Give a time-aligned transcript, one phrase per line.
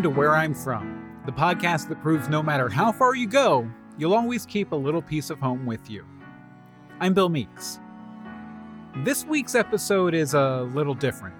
[0.00, 3.70] Welcome to Where I'm From, the podcast that proves no matter how far you go,
[3.98, 6.06] you'll always keep a little piece of home with you.
[7.00, 7.78] I'm Bill Meeks.
[9.04, 11.36] This week's episode is a little different.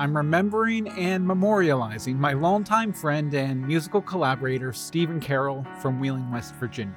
[0.00, 6.56] I'm remembering and memorializing my longtime friend and musical collaborator, Stephen Carroll from Wheeling, West
[6.56, 6.96] Virginia.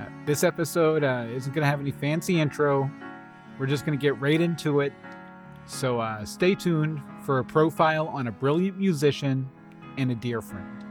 [0.00, 2.90] Uh, this episode uh, isn't going to have any fancy intro.
[3.60, 4.92] We're just going to get right into it.
[5.66, 9.48] So uh, stay tuned for a profile on a brilliant musician
[9.96, 10.83] and a dear friend.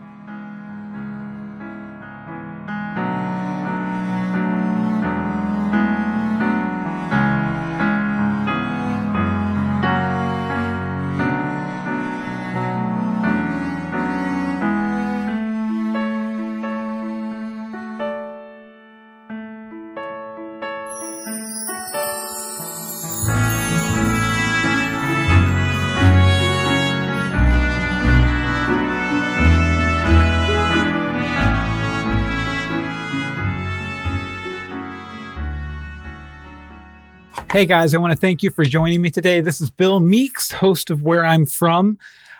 [37.53, 39.39] Hey guys, I want to thank you for joining me today.
[39.39, 41.99] This is Bill Meeks, host of Where I'm From.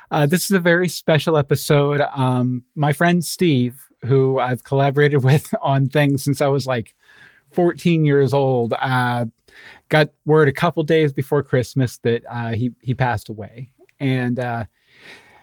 [0.09, 2.02] Uh, this is a very special episode.
[2.16, 6.95] Um, my friend Steve, who I've collaborated with on things since I was like
[7.52, 9.25] 14 years old, uh,
[9.89, 13.69] got word a couple days before Christmas that uh, he he passed away,
[14.00, 14.66] and uh,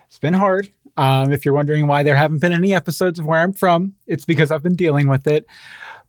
[0.09, 0.69] it's been hard.
[0.97, 4.25] Um, if you're wondering why there haven't been any episodes of Where I'm From, it's
[4.25, 5.47] because I've been dealing with it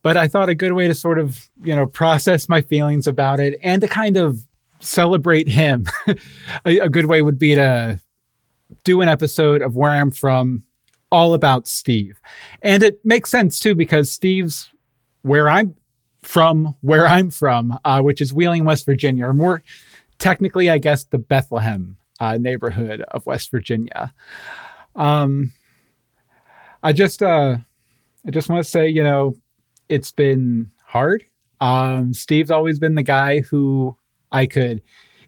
[0.02, 3.40] but I thought a good way to sort of, you know, process my feelings about
[3.40, 4.40] it and to kind of
[4.80, 5.86] celebrate him,
[6.66, 8.00] a, a, good way would be to
[8.84, 10.64] do an episode of Where I'm From
[11.12, 12.20] all about Steve.
[12.62, 14.72] And it makes sense too, because Steve's
[15.22, 15.76] where I'm
[16.24, 19.62] from, where I'm from, uh, which is Wheeling, West Virginia, or more
[20.18, 24.14] technically, I guess, the Bethlehem uh, neighborhood of West Virginia.
[24.96, 25.54] Um,
[26.84, 27.58] I just, uh,
[28.26, 29.36] I just want to say, you know,
[29.92, 31.24] it's been hard.
[31.60, 33.96] Um, Steve's always been the guy who
[34.32, 34.82] I could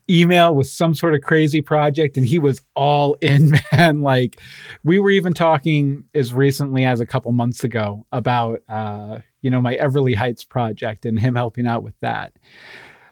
[0.09, 4.01] email with some sort of crazy project and he was all in man.
[4.01, 4.41] Like
[4.83, 9.61] we were even talking as recently as a couple months ago about uh you know
[9.61, 12.33] my everly heights project and him helping out with that.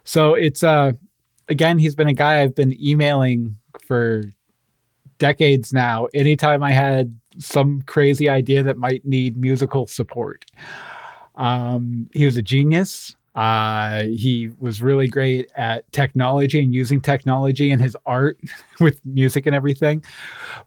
[0.04, 0.94] So it's uh
[1.48, 4.24] again he's been a guy i've been emailing for
[5.18, 6.08] decades now.
[6.14, 10.44] Anytime i had some crazy idea that might need musical support
[11.42, 13.16] um, he was a genius.
[13.34, 18.40] Uh, he was really great at technology and using technology in his art
[18.80, 20.04] with music and everything.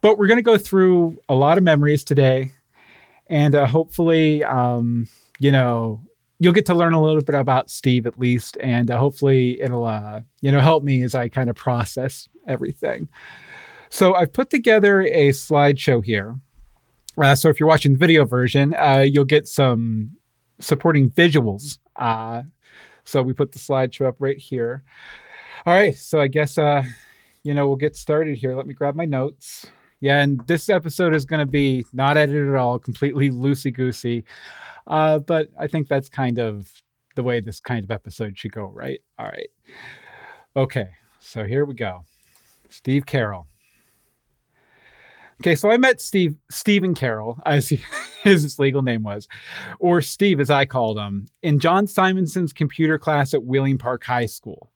[0.01, 2.51] But we're going to go through a lot of memories today.
[3.27, 5.07] And uh, hopefully, um,
[5.39, 6.01] you know,
[6.39, 8.57] you'll get to learn a little bit about Steve at least.
[8.59, 13.07] And uh, hopefully, it'll, uh, you know, help me as I kind of process everything.
[13.89, 16.35] So I've put together a slideshow here.
[17.17, 20.11] Uh, so if you're watching the video version, uh, you'll get some
[20.59, 21.79] supporting visuals.
[21.95, 22.43] Uh,
[23.03, 24.83] so we put the slideshow up right here.
[25.65, 26.83] All right, so I guess uh,
[27.43, 28.55] you know we'll get started here.
[28.55, 29.65] Let me grab my notes.
[30.01, 34.25] Yeah, and this episode is going to be not edited at all, completely loosey goosey.
[34.87, 36.71] Uh, but I think that's kind of
[37.15, 38.99] the way this kind of episode should go, right?
[39.17, 39.49] All right.
[40.55, 40.89] Okay,
[41.19, 42.03] so here we go.
[42.69, 43.47] Steve Carroll.
[45.41, 47.81] Okay, so I met Steve Stephen Carroll, as he,
[48.23, 49.27] his legal name was,
[49.79, 54.27] or Steve as I called him, in John Simonson's computer class at Wheeling Park High
[54.27, 54.71] School.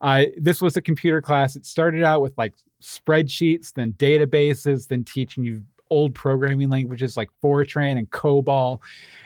[0.00, 1.56] Uh, this was a computer class.
[1.56, 7.30] It started out with like spreadsheets, then databases, then teaching you old programming languages like
[7.42, 8.80] Fortran and COBOL.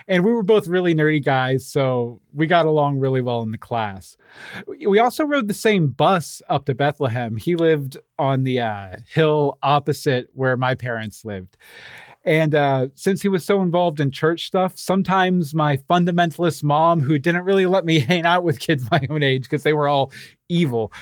[0.08, 3.58] And we were both really nerdy guys, so we got along really well in the
[3.58, 4.16] class.
[4.66, 7.36] We also rode the same bus up to Bethlehem.
[7.36, 11.56] He lived on the uh, hill opposite where my parents lived.
[12.24, 17.18] And uh, since he was so involved in church stuff, sometimes my fundamentalist mom, who
[17.18, 20.12] didn't really let me hang out with kids my own age because they were all
[20.48, 20.92] evil,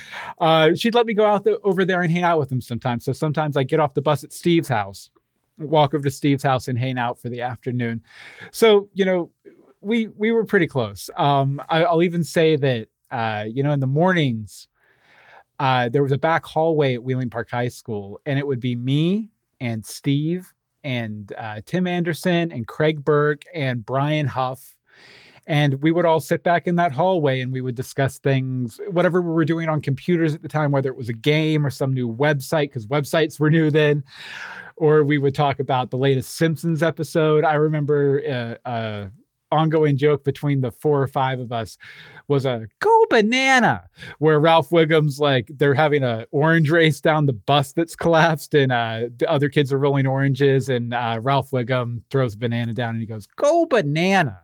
[0.41, 3.05] uh, she'd let me go out the, over there and hang out with them sometimes.
[3.05, 5.11] So sometimes I get off the bus at Steve's house
[5.61, 8.03] walk over to Steve's house and hang out for the afternoon.
[8.51, 9.31] So, you know,
[9.81, 11.09] we we were pretty close.
[11.17, 14.69] Um, I, will even say that uh, you know, in the mornings,
[15.59, 18.77] uh, there was a back hallway at Wheeling Park High School, and it would be
[18.77, 19.31] me
[19.61, 20.53] and Steve
[20.85, 24.75] and uh, Tim Anderson and Craig Burke and Brian Huff.
[25.47, 29.21] And we would all sit back in that hallway and we would discuss things, whatever
[29.21, 31.93] we were doing on computers at the time, whether it was a game or some
[31.93, 34.05] new website, because websites were new then
[34.81, 37.45] or we would talk about the latest Simpsons episode.
[37.45, 39.11] I remember a, uh, a
[39.53, 41.77] ongoing joke between the four or five of us
[42.29, 43.85] was a "Go banana,
[44.21, 48.73] where Ralph Wiggum's like they're having a orange race down the bus that's collapsed, and
[48.73, 52.95] uh, the other kids are rolling oranges, and uh, Ralph Wiggum throws a banana down,
[52.95, 54.41] and he goes, "Go banana."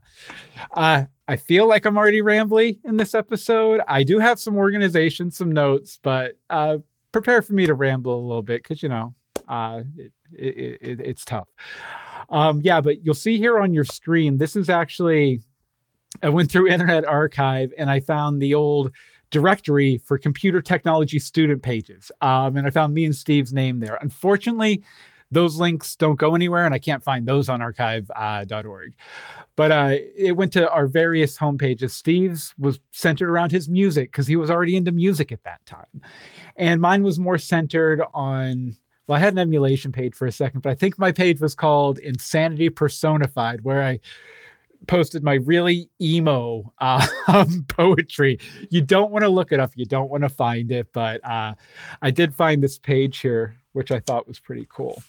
[0.73, 3.81] Uh, I feel like I'm already rambly in this episode.
[3.89, 6.79] I do have some organization, some notes, but uh,
[7.11, 9.15] prepare for me to ramble a little bit because you know
[9.49, 11.49] uh, it, it, it, it's tough.
[12.31, 14.39] Um, yeah, but you'll see here on your screen.
[14.39, 15.41] This is actually
[16.23, 18.93] I went through Internet Archive and I found the old
[19.31, 23.99] directory for computer technology student pages, um, and I found me and Steve's name there.
[24.01, 24.85] Unfortunately,
[25.31, 28.09] those links don't go anywhere, and I can't find those on archive.org.
[28.15, 31.91] Uh, but uh, it went to our various homepages.
[31.91, 36.03] Steve's was centered around his music because he was already into music at that time.
[36.57, 38.77] And mine was more centered on,
[39.07, 41.55] well, I had an emulation page for a second, but I think my page was
[41.55, 44.01] called Insanity Personified, where I
[44.89, 47.07] posted my really emo uh,
[47.69, 48.39] poetry.
[48.71, 49.73] You don't want to look it up.
[49.75, 51.55] You don't want to find it, but uh,
[52.03, 55.03] I did find this page here, which I thought was pretty cool.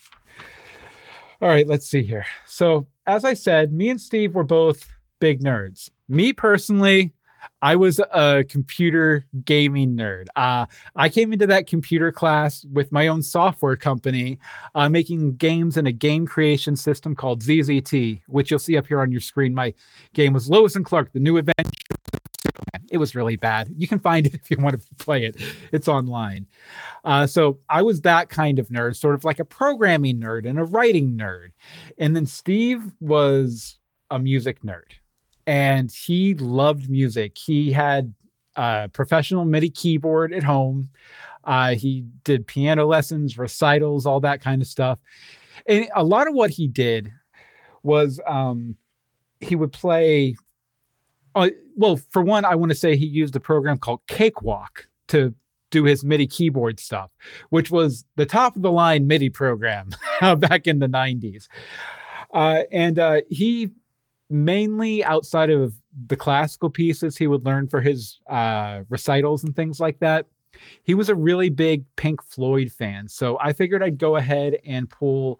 [1.42, 2.26] All right, let's see here.
[2.46, 4.88] So, as I said, me and Steve were both
[5.20, 5.90] big nerds.
[6.10, 7.14] Me personally,
[7.62, 10.28] I was a computer gaming nerd.
[10.36, 14.38] Uh, I came into that computer class with my own software company,
[14.76, 19.02] uh, making games in a game creation system called ZZT, which you'll see up here
[19.02, 19.54] on your screen.
[19.54, 19.74] My
[20.14, 21.72] game was Lois and Clark, the new adventure.
[22.90, 23.74] It was really bad.
[23.76, 25.36] You can find it if you want to play it.
[25.72, 26.48] It's online.
[27.04, 30.60] Uh, so I was that kind of nerd, sort of like a programming nerd and
[30.60, 31.50] a writing nerd.
[31.98, 33.78] And then Steve was
[34.10, 34.94] a music nerd
[35.48, 37.38] and he loved music.
[37.38, 38.14] He had
[38.56, 40.90] a professional MIDI keyboard at home.
[41.46, 45.00] Uh, he did piano lessons, recitals, all that kind of stuff.
[45.66, 47.12] And a lot of what he did
[47.82, 48.76] was um,
[49.40, 50.36] he would play
[51.36, 55.34] uh, well, for one, I want to say he used a program called Cakewalk to
[55.70, 57.12] do his MIDI keyboard stuff,
[57.50, 59.92] which was the top of the line MIDI program
[60.38, 61.48] back in the 90s.
[62.34, 63.70] Uh, and uh, he
[64.30, 65.74] mainly outside of
[66.08, 70.26] the classical pieces he would learn for his uh, recitals and things like that,
[70.84, 73.08] he was a really big Pink Floyd fan.
[73.08, 75.40] So I figured I'd go ahead and pull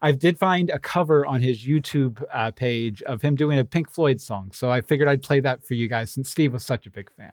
[0.00, 3.90] I did find a cover on his YouTube uh, page of him doing a Pink
[3.90, 4.50] Floyd song.
[4.52, 7.10] So I figured I'd play that for you guys since Steve was such a big
[7.16, 7.32] fan.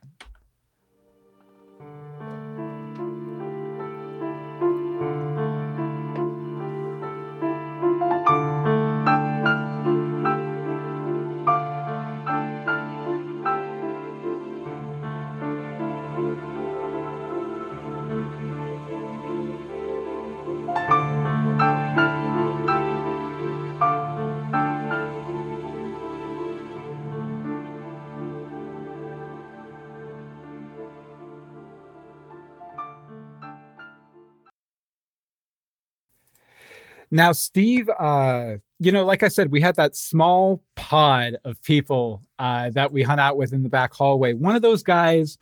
[37.16, 42.22] Now, Steve, uh, you know, like I said, we had that small pod of people
[42.40, 44.34] uh, that we hung out with in the back hallway.
[44.34, 45.38] One of those guys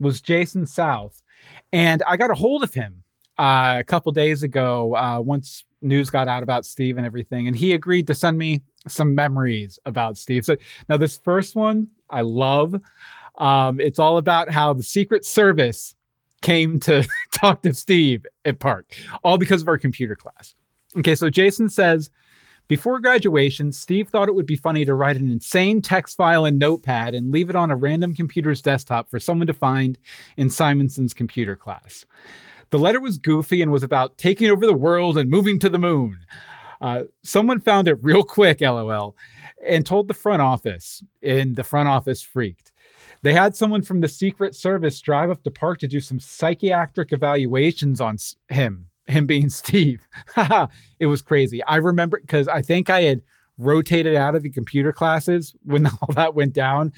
[0.00, 1.22] was Jason South,
[1.70, 3.02] and I got a hold of him
[3.38, 7.54] uh, a couple days ago uh, once news got out about Steve and everything, and
[7.54, 10.46] he agreed to send me some memories about Steve.
[10.46, 10.56] So
[10.88, 12.74] now this first one I love.
[13.36, 15.94] Um, it's all about how the Secret Service
[16.40, 20.54] came to talk to Steve at Park, all because of our computer class.
[20.96, 22.10] Okay, so Jason says,
[22.68, 26.58] before graduation, Steve thought it would be funny to write an insane text file in
[26.58, 29.98] Notepad and leave it on a random computer's desktop for someone to find
[30.36, 32.04] in Simonson's computer class.
[32.70, 35.78] The letter was goofy and was about taking over the world and moving to the
[35.78, 36.18] moon.
[36.82, 39.16] Uh, someone found it real quick, lol,
[39.66, 42.72] and told the front office, and the front office freaked.
[43.22, 47.12] They had someone from the Secret Service drive up to Park to do some psychiatric
[47.12, 48.18] evaluations on
[48.48, 50.00] him him being Steve.
[50.98, 51.62] it was crazy.
[51.64, 53.22] I remember because I think I had
[53.58, 56.92] rotated out of the computer classes when all that went down.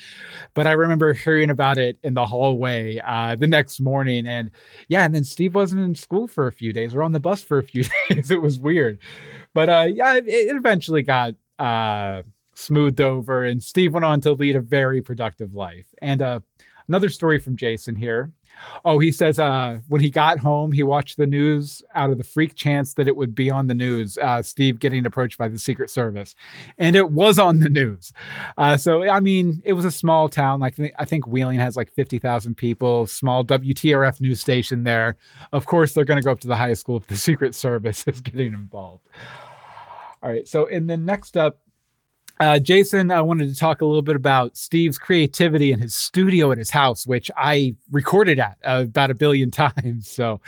[0.54, 4.26] But I remember hearing about it in the hallway uh, the next morning.
[4.26, 4.50] And
[4.88, 7.42] yeah, and then Steve wasn't in school for a few days or on the bus
[7.42, 8.30] for a few days.
[8.30, 8.98] it was weird.
[9.54, 12.22] But uh, yeah, it, eventually got uh,
[12.54, 13.44] smoothed over.
[13.44, 15.86] And Steve went on to lead a very productive life.
[16.02, 16.40] And uh,
[16.88, 18.30] another story from Jason here.
[18.84, 22.24] Oh, he says uh, when he got home, he watched the news out of the
[22.24, 24.18] freak chance that it would be on the news.
[24.18, 26.34] Uh, Steve getting approached by the Secret Service,
[26.78, 28.12] and it was on the news.
[28.56, 30.60] Uh, so I mean, it was a small town.
[30.60, 33.06] Like I think Wheeling has like fifty thousand people.
[33.06, 35.16] Small WTRF news station there.
[35.52, 38.04] Of course, they're going to go up to the high school if the Secret Service
[38.06, 39.06] is getting involved.
[40.22, 40.46] All right.
[40.46, 41.58] So, and then next up,
[42.40, 46.50] Uh, Jason, I wanted to talk a little bit about Steve's creativity in his studio
[46.50, 50.08] at his house, which I recorded at uh, about a billion times.
[50.08, 50.40] So,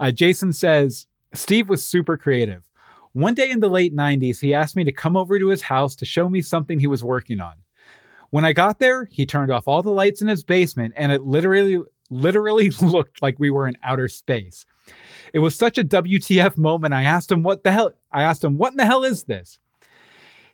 [0.00, 2.68] uh, Jason says Steve was super creative.
[3.12, 5.94] One day in the late 90s, he asked me to come over to his house
[5.96, 7.54] to show me something he was working on.
[8.30, 11.22] When I got there, he turned off all the lights in his basement and it
[11.22, 11.80] literally
[12.10, 14.66] literally looked like we were in outer space.
[15.32, 16.94] It was such a WTF moment.
[16.94, 19.58] I asked him what the hell I asked him what in the hell is this?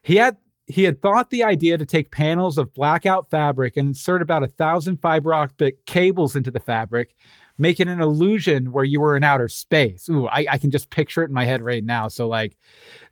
[0.03, 4.23] He had he had thought the idea to take panels of blackout fabric and insert
[4.23, 7.14] about a thousand fiber optic cables into the fabric
[7.59, 10.09] making an illusion where you were in outer space.
[10.09, 12.09] Ooh, I, I can just picture it in my head right now.
[12.09, 12.56] So like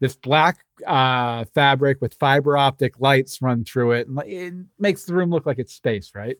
[0.00, 5.14] this black uh, fabric with fiber optic lights run through it, and it makes the
[5.14, 6.36] room look like it's space, right?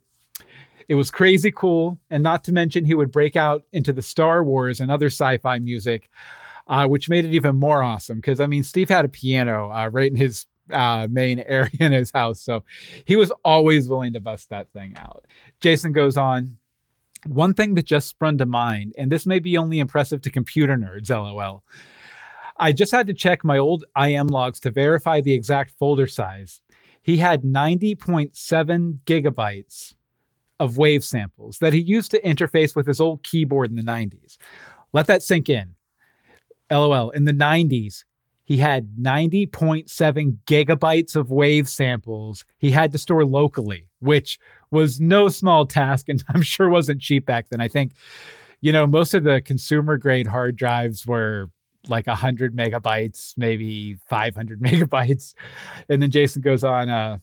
[0.89, 4.43] It was crazy cool, and not to mention he would break out into the Star
[4.43, 6.11] Wars and other sci-fi music,
[6.67, 8.17] uh, which made it even more awesome.
[8.17, 11.93] Because I mean, Steve had a piano uh, right in his uh, main area in
[11.93, 12.65] his house, so
[13.05, 15.25] he was always willing to bust that thing out.
[15.61, 16.57] Jason goes on.
[17.27, 20.77] One thing that just sprung to mind, and this may be only impressive to computer
[20.77, 21.63] nerds, lol.
[22.57, 26.61] I just had to check my old IM logs to verify the exact folder size.
[27.03, 29.95] He had 90.7 gigabytes
[30.61, 34.37] of wave samples that he used to interface with his old keyboard in the 90s.
[34.93, 35.75] Let that sink in.
[36.71, 37.11] LOL.
[37.11, 38.05] In the 90s,
[38.45, 44.39] he had 90.7 gigabytes of wave samples he had to store locally, which
[44.71, 47.61] was no small task and I'm sure wasn't cheap back then.
[47.61, 47.93] I think,
[48.61, 51.51] you know, most of the consumer grade hard drives were
[51.89, 55.35] like 100 megabytes, maybe 500 megabytes.
[55.89, 57.19] And then Jason goes on, uh,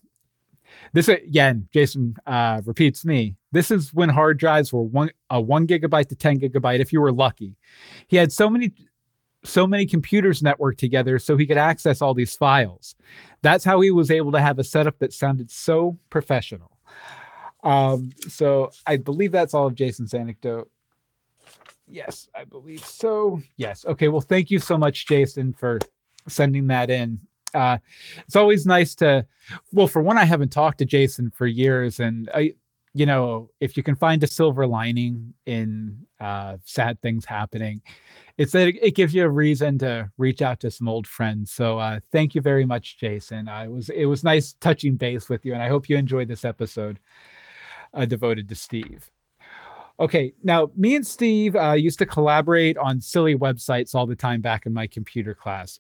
[0.94, 3.36] this again, Jason uh, repeats me.
[3.52, 7.02] This is when hard drives were one a one gigabyte to 10 gigabyte if you
[7.02, 7.56] were lucky.
[8.08, 8.72] He had so many
[9.44, 12.96] so many computers networked together so he could access all these files.
[13.42, 16.78] That's how he was able to have a setup that sounded so professional.
[17.64, 20.70] Um, so I believe that's all of Jason's anecdote.
[21.88, 23.42] Yes, I believe so.
[23.58, 23.86] Yes.
[23.86, 24.10] Okay.
[24.10, 25.80] Well, thank you so much, Jason, for
[26.28, 27.20] sending that in.
[27.54, 27.80] Uh,
[28.28, 29.26] it's always nice to,
[29.72, 32.54] well, for one, I haven't talked to Jason for years, and I,
[32.94, 37.82] you know, if you can find a silver lining in uh, sad things happening,
[38.38, 41.52] it's that it, gives you a reason to reach out to some old friends.
[41.52, 43.48] So uh, thank you very much, Jason.
[43.48, 46.46] I was it was nice touching base with you, and I hope you enjoyed this
[46.46, 47.00] episode
[47.94, 49.10] uh, devoted to Steve.
[50.00, 54.40] Okay, now me and Steve uh, used to collaborate on silly websites all the time
[54.40, 55.80] back in my computer class.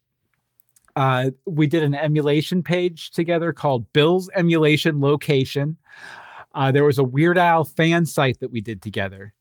[0.95, 5.77] Uh, we did an emulation page together called Bill's Emulation Location.
[6.53, 9.33] Uh, there was a Weird Al fan site that we did together.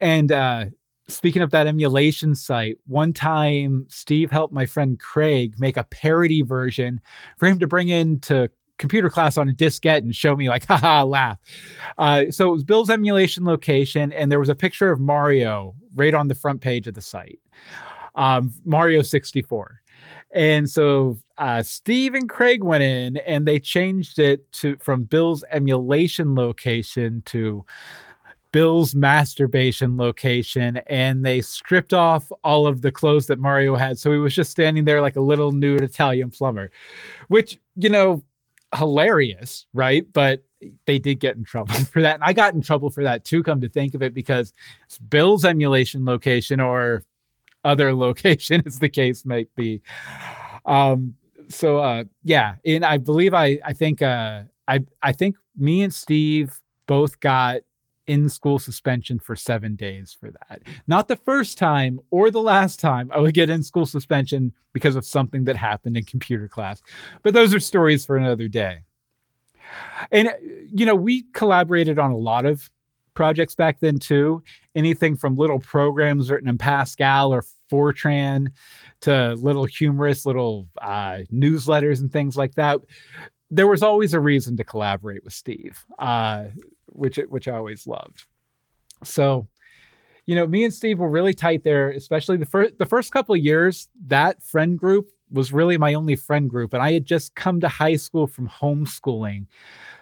[0.00, 0.66] And uh,
[1.08, 6.42] speaking of that emulation site, one time Steve helped my friend Craig make a parody
[6.42, 7.00] version
[7.38, 11.04] for him to bring into computer class on a diskette and show me like haha
[11.04, 11.38] laugh
[11.98, 16.12] uh, so it was bill's emulation location and there was a picture of mario right
[16.12, 17.38] on the front page of the site
[18.16, 19.80] um, mario 64
[20.32, 25.44] and so uh, steve and craig went in and they changed it to from bill's
[25.50, 27.64] emulation location to
[28.54, 33.98] Bill's masturbation location and they stripped off all of the clothes that Mario had.
[33.98, 36.70] So he was just standing there like a little nude Italian plumber,
[37.26, 38.22] which, you know,
[38.76, 40.06] hilarious, right?
[40.12, 40.44] But
[40.86, 42.14] they did get in trouble for that.
[42.14, 44.52] And I got in trouble for that too, come to think of it, because
[44.84, 47.02] it's Bill's emulation location or
[47.64, 49.82] other location, as the case might be.
[50.64, 51.16] Um,
[51.48, 55.92] so uh yeah, and I believe I I think uh I I think me and
[55.92, 57.60] Steve both got
[58.06, 60.60] in school suspension for seven days for that.
[60.86, 64.96] Not the first time or the last time I would get in school suspension because
[64.96, 66.82] of something that happened in computer class.
[67.22, 68.80] But those are stories for another day.
[70.12, 70.30] And,
[70.72, 72.70] you know, we collaborated on a lot of
[73.14, 74.42] projects back then too.
[74.74, 78.48] Anything from little programs written in Pascal or Fortran
[79.00, 82.80] to little humorous little uh, newsletters and things like that.
[83.50, 85.84] There was always a reason to collaborate with Steve.
[85.98, 86.46] Uh,
[86.94, 88.24] which which I always loved.
[89.02, 89.46] So,
[90.26, 93.34] you know, me and Steve were really tight there, especially the first the first couple
[93.34, 93.88] of years.
[94.06, 97.68] That friend group was really my only friend group, and I had just come to
[97.68, 99.46] high school from homeschooling.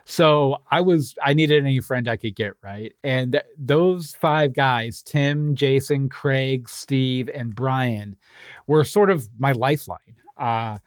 [0.04, 2.92] So I was I needed any friend I could get, right?
[3.04, 8.16] And th- those five guys, Tim, Jason, Craig, Steve, and Brian,
[8.66, 9.98] were sort of my lifeline.
[10.36, 10.78] Uh,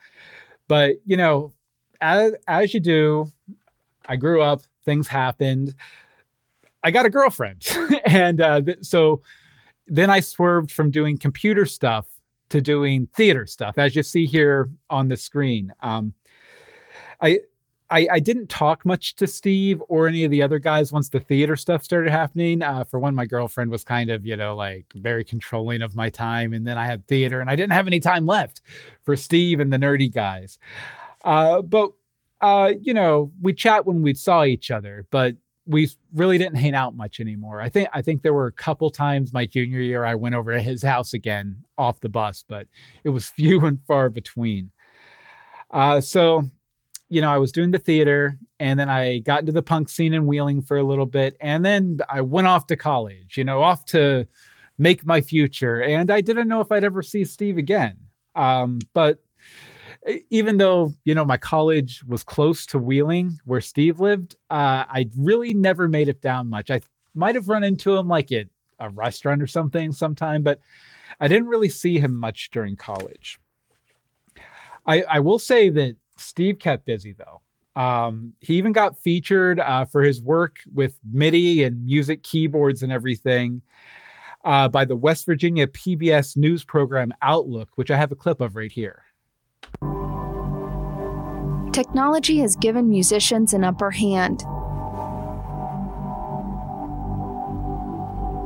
[0.68, 1.54] but you know,
[2.02, 3.32] as as you do,
[4.06, 5.76] I grew up, things happened.
[6.84, 7.66] I got a girlfriend.
[8.06, 9.22] and uh, th- so
[9.88, 12.06] then I swerved from doing computer stuff
[12.50, 15.74] to doing theater stuff, as you see here on the screen.
[15.82, 16.14] Um,
[17.22, 17.40] I
[17.90, 21.20] I, I, didn't talk much to Steve or any of the other guys once the
[21.20, 22.62] theater stuff started happening.
[22.62, 26.10] Uh, for one, my girlfriend was kind of, you know, like very controlling of my
[26.10, 26.54] time.
[26.54, 28.62] And then I had theater and I didn't have any time left
[29.04, 30.58] for Steve and the nerdy guys.
[31.24, 31.92] Uh, but,
[32.42, 35.36] uh, you know, we chat when we saw each other, but
[35.68, 37.62] we really didn't hang out much anymore.
[37.62, 40.54] I think I think there were a couple times my junior year I went over
[40.54, 42.68] to his house again off the bus, but
[43.04, 44.72] it was few and far between.
[45.72, 46.50] Uh, so
[47.10, 50.14] you know, I was doing the theater and then I got into the punk scene
[50.14, 51.38] in Wheeling for a little bit.
[51.40, 54.28] And then I went off to college, you know, off to
[54.78, 55.82] make my future.
[55.82, 57.98] And I didn't know if I'd ever see Steve again.
[58.36, 59.20] Um, but
[60.30, 65.10] even though, you know, my college was close to Wheeling where Steve lived, uh, I
[65.18, 66.70] really never made it down much.
[66.70, 66.82] I
[67.14, 68.48] might have run into him like at
[68.80, 70.60] a restaurant or something sometime, but
[71.20, 73.40] I didn't really see him much during college.
[74.86, 77.42] I, I will say that Steve kept busy though.
[77.76, 82.92] Um, he even got featured uh, for his work with MIDI and music keyboards and
[82.92, 83.62] everything
[84.46, 88.56] uh, by the West Virginia PBS news program Outlook, which I have a clip of
[88.56, 89.04] right here.
[91.74, 94.44] Technology has given musicians an upper hand.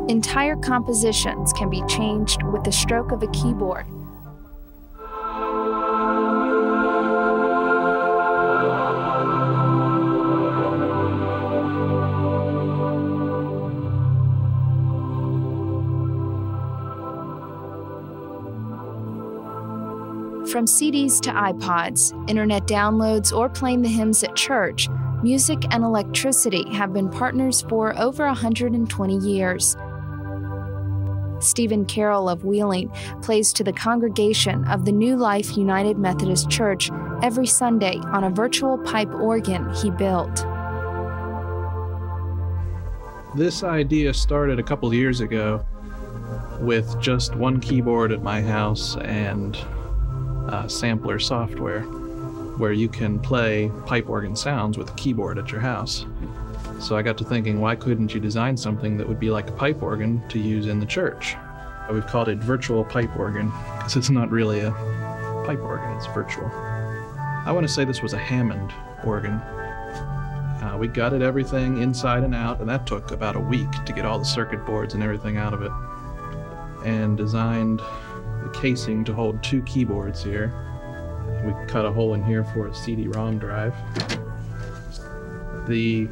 [0.10, 3.86] Entire compositions can be changed with the stroke of a keyboard
[20.52, 24.90] From CDs to iPods, internet downloads, or playing the hymns at church,
[25.22, 29.78] music and electricity have been partners for over 120 years.
[31.40, 32.90] Stephen Carroll of Wheeling
[33.22, 36.90] plays to the congregation of the New Life United Methodist Church
[37.22, 40.36] every Sunday on a virtual pipe organ he built.
[43.36, 45.64] This idea started a couple years ago
[46.60, 49.56] with just one keyboard at my house and
[50.50, 51.82] uh, sampler software
[52.60, 56.06] where you can play pipe organ sounds with a keyboard at your house.
[56.80, 59.54] So I got to thinking, why couldn't you design something that would be like a
[59.54, 61.36] pipe organ to use in the church?
[61.92, 64.72] We've called it virtual pipe organ because it's not really a
[65.46, 66.48] pipe organ, it's virtual.
[67.46, 69.34] I want to say this was a Hammond organ.
[70.62, 74.06] Uh, we gutted everything inside and out, and that took about a week to get
[74.06, 75.72] all the circuit boards and everything out of it.
[76.86, 77.82] And designed
[78.44, 80.54] the casing to hold two keyboards here.
[81.46, 83.76] We cut a hole in here for a CD-ROM drive.
[85.68, 86.08] The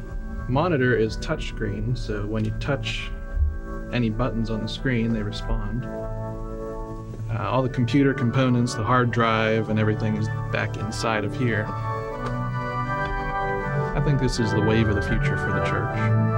[0.48, 3.10] monitor is touchscreen, so when you touch
[3.92, 5.84] any buttons on the screen, they respond.
[7.30, 11.66] Uh, all the computer components, the hard drive, and everything is back inside of here.
[13.94, 16.37] I think this is the wave of the future for the church.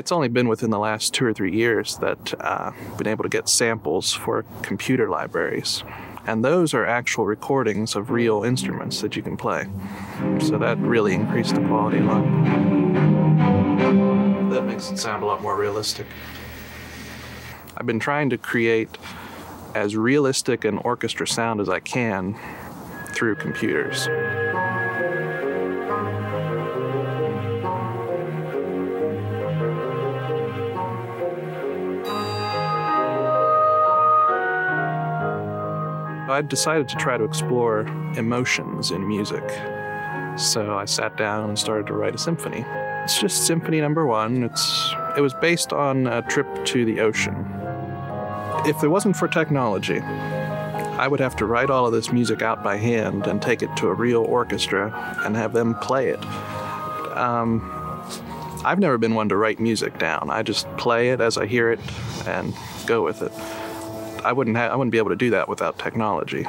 [0.00, 3.22] It's only been within the last two or three years that uh, I've been able
[3.22, 5.84] to get samples for computer libraries.
[6.26, 9.66] And those are actual recordings of real instruments that you can play.
[10.40, 12.24] So that really increased the quality a lot.
[14.50, 16.06] That makes it sound a lot more realistic.
[17.76, 18.88] I've been trying to create
[19.74, 22.38] as realistic an orchestra sound as I can
[23.12, 24.08] through computers.
[36.30, 37.80] I decided to try to explore
[38.16, 39.44] emotions in music.
[40.36, 42.64] So I sat down and started to write a symphony.
[43.04, 44.44] It's just symphony number one.
[44.44, 47.34] It's it was based on a trip to the ocean.
[48.64, 52.62] If it wasn't for technology, I would have to write all of this music out
[52.62, 56.24] by hand and take it to a real orchestra and have them play it.
[57.16, 57.60] Um,
[58.64, 60.28] I've never been one to write music down.
[60.30, 61.80] I just play it as I hear it
[62.26, 62.54] and
[62.86, 63.32] go with it.
[64.24, 66.46] I wouldn't ha- I wouldn't be able to do that without technology.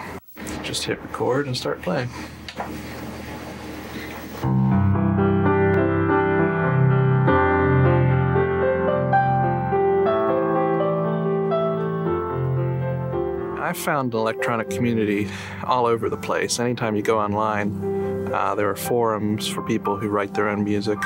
[0.64, 2.10] Just hit record and start playing.
[13.60, 15.30] I found an electronic community
[15.64, 16.60] all over the place.
[16.60, 20.98] Anytime you go online, uh, there are forums for people who write their own music,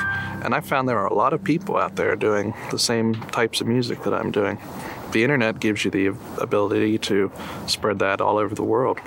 [0.42, 3.60] and I found there are a lot of people out there doing the same types
[3.60, 4.58] of music that I'm doing
[5.12, 6.06] the internet gives you the
[6.40, 7.30] ability to
[7.66, 9.00] spread that all over the world.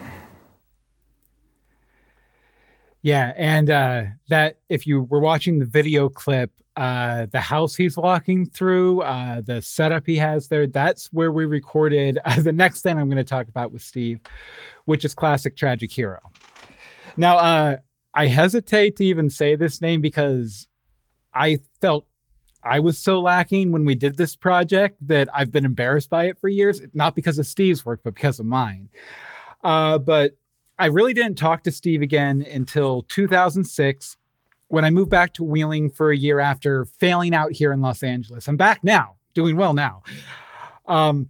[3.02, 7.98] Yeah, and uh, that if you were watching the video clip, uh, the house he's
[7.98, 10.68] walking through, uh, the setup he has there.
[10.68, 14.20] That's where we recorded the next thing I'm going to talk about with Steve,
[14.86, 16.20] which is Classic Tragic Hero.
[17.18, 17.78] Now, uh,
[18.14, 20.68] I hesitate to even say this name because
[21.34, 22.06] I felt
[22.64, 26.38] I was so lacking when we did this project that I've been embarrassed by it
[26.40, 28.90] for years, not because of Steve's work, but because of mine.
[29.64, 30.36] Uh, but
[30.78, 34.18] I really didn't talk to Steve again until 2006
[34.68, 38.04] when I moved back to Wheeling for a year after failing out here in Los
[38.04, 38.48] Angeles.
[38.48, 40.04] I'm back now, doing well now.
[40.86, 41.30] Um,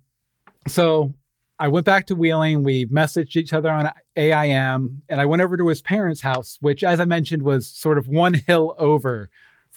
[0.68, 1.14] so
[1.58, 2.64] I went back to Wheeling.
[2.64, 6.84] We messaged each other on AIM, and I went over to his parents' house, which,
[6.84, 9.30] as I mentioned, was sort of one hill over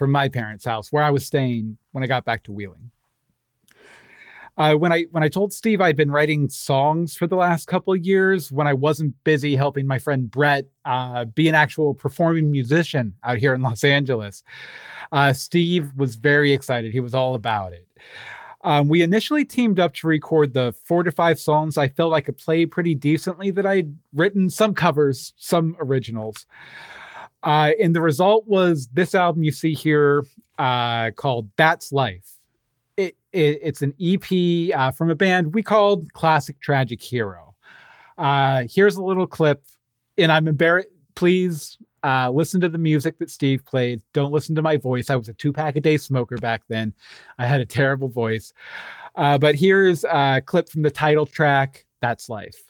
[0.03, 2.91] from my parents' house where I was staying when I got back to Wheeling.
[4.57, 7.93] Uh, when I when I told Steve I'd been writing songs for the last couple
[7.93, 12.51] of years when I wasn't busy helping my friend Brett uh, be an actual performing
[12.51, 14.43] musician out here in Los Angeles,
[15.13, 16.93] uh, Steve was very excited.
[16.93, 17.87] He was all about it.
[18.63, 22.23] Um, we initially teamed up to record the four to five songs I felt I
[22.23, 26.45] could play pretty decently that I'd written, some covers, some originals.
[27.43, 30.25] Uh, and the result was this album you see here
[30.59, 32.39] uh, called That's Life.
[32.97, 37.55] It, it, it's an EP uh, from a band we called Classic Tragic Hero.
[38.19, 39.65] Uh, here's a little clip,
[40.19, 40.89] and I'm embarrassed.
[41.15, 44.01] Please uh, listen to the music that Steve played.
[44.13, 45.11] Don't listen to my voice.
[45.11, 46.93] I was a two pack a day smoker back then.
[47.39, 48.53] I had a terrible voice.
[49.15, 52.63] Uh, but here's a clip from the title track That's Life.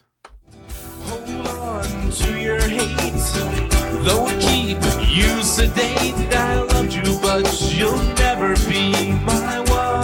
[4.05, 6.15] Though it keep you sedate.
[6.35, 10.03] I loved you, but you'll never be my wife.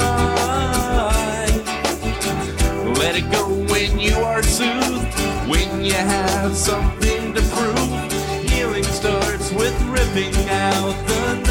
[2.98, 5.14] Let it go when you are soothed,
[5.48, 8.12] when you have something to prove.
[8.48, 11.47] Healing starts with ripping out the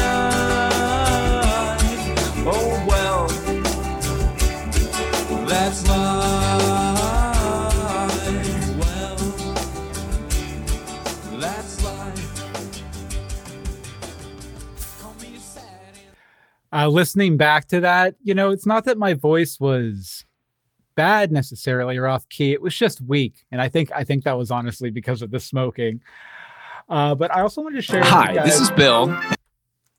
[16.72, 20.24] uh, listening back to that, you know, it's not that my voice was
[20.94, 22.52] bad necessarily or off key.
[22.52, 25.40] It was just weak, and I think I think that was honestly because of the
[25.40, 26.02] smoking.
[26.88, 28.02] Uh, but I also wanted to share.
[28.02, 29.16] Hi, this is Bill.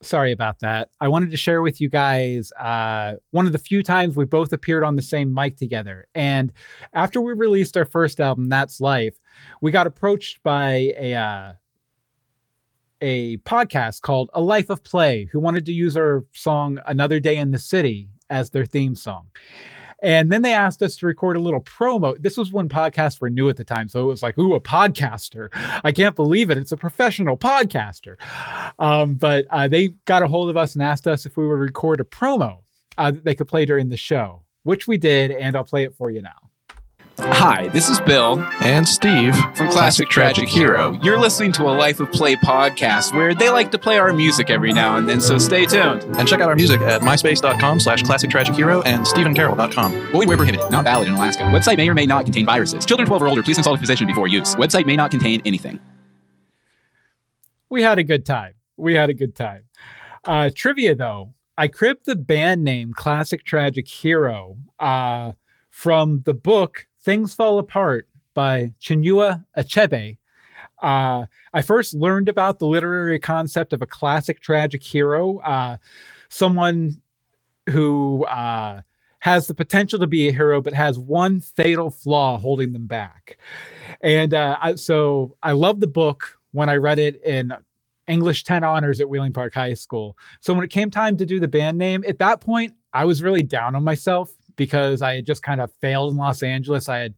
[0.02, 0.90] Sorry about that.
[1.02, 4.54] I wanted to share with you guys uh, one of the few times we both
[4.54, 6.08] appeared on the same mic together.
[6.16, 6.54] And
[6.94, 9.20] after we released our first album, That's Life,
[9.62, 11.54] we got approached by a uh,
[13.02, 17.38] a podcast called A Life of Play, who wanted to use our song Another Day
[17.38, 19.28] in the City as their theme song.
[20.02, 22.16] And then they asked us to record a little promo.
[22.22, 23.90] This was when podcasts were new at the time.
[23.90, 25.50] So it was like, ooh, a podcaster.
[25.84, 26.58] I can't believe it.
[26.58, 28.16] It's a professional podcaster.
[28.80, 31.60] Um, but uh, they got a hold of us and asked us if we would
[31.60, 32.60] record a promo
[32.98, 35.32] uh, that they could play during the show, which we did.
[35.32, 36.49] And I'll play it for you now.
[37.22, 40.98] Hi, this is Bill And Steve from Classic Tragic Hero.
[41.04, 44.50] You're listening to a Life of Play podcast where they like to play our music
[44.50, 46.04] every now and then, so stay tuned.
[46.18, 50.12] And check out our music at myspace.com slash classic tragic hero and stephencarroll.com.
[50.12, 50.72] Void where prohibited.
[50.72, 51.44] Not valid in Alaska.
[51.44, 52.86] Website may or may not contain viruses.
[52.86, 54.56] Children 12 or older, please consult a physician before use.
[54.56, 55.80] Website may not contain anything.
[57.70, 58.54] we had a good time.
[58.78, 59.66] We had a good time.
[60.24, 65.34] Uh, trivia though, I cribbed the band name Classic Tragic Hero uh,
[65.70, 70.20] from the book Things Fall Apart by Chinua Achebe.
[70.80, 75.78] Uh, I first learned about the literary concept of a classic tragic hero, uh,
[76.30, 77.02] someone
[77.68, 78.82] who uh,
[79.22, 83.40] has the potential to be a hero, but has one fatal flaw holding them back.
[84.02, 87.54] And uh, I, so I love the book when I read it in
[88.08, 90.16] English 10 honors at Wheeling Park High School.
[90.42, 93.24] So when it came time to do the band name, at that point, I was
[93.24, 96.90] really down on myself because I had just kind of failed in Los Angeles.
[96.90, 97.14] I had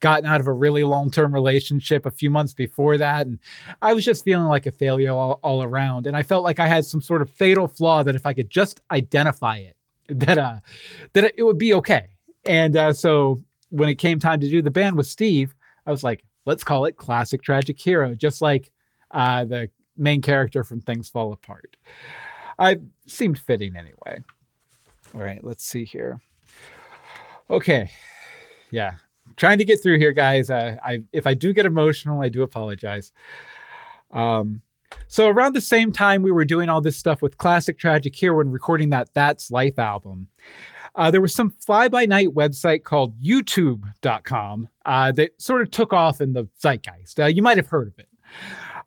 [0.00, 3.26] gotten out of a really long term relationship a few months before that.
[3.26, 3.38] And
[3.82, 6.06] I was just feeling like a failure all, all around.
[6.06, 8.48] And I felt like I had some sort of fatal flaw that if I could
[8.48, 9.76] just identify it,
[10.08, 10.56] that uh
[11.12, 12.08] that it would be okay.
[12.46, 15.54] And uh, so when it came time to do the band with Steve,
[15.86, 18.72] I was like, let's call it Classic Tragic Hero, just like
[19.12, 21.76] uh, the main character from Things Fall Apart.
[22.58, 24.24] I seemed fitting anyway.
[25.14, 26.20] All right, let's see here.
[27.52, 27.90] Okay,
[28.70, 28.94] yeah,
[29.36, 30.48] trying to get through here, guys.
[30.48, 33.12] Uh, I if I do get emotional, I do apologize.
[34.10, 34.62] Um,
[35.06, 38.38] so around the same time we were doing all this stuff with Classic Tragic Hero
[38.38, 40.28] when recording that That's Life album,
[40.94, 45.92] uh, there was some fly by night website called YouTube.com uh, that sort of took
[45.92, 47.20] off in the zeitgeist.
[47.20, 48.08] Uh, you might have heard of it.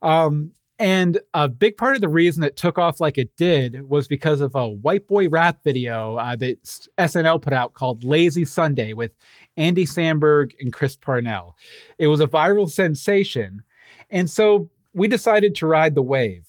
[0.02, 4.08] Um, and a big part of the reason it took off like it did was
[4.08, 6.62] because of a white boy rap video uh, that
[6.98, 9.12] SNL put out called Lazy Sunday with
[9.56, 11.56] Andy Samberg and Chris Parnell.
[11.98, 13.64] It was a viral sensation.
[14.10, 16.46] And so we decided to ride the wave.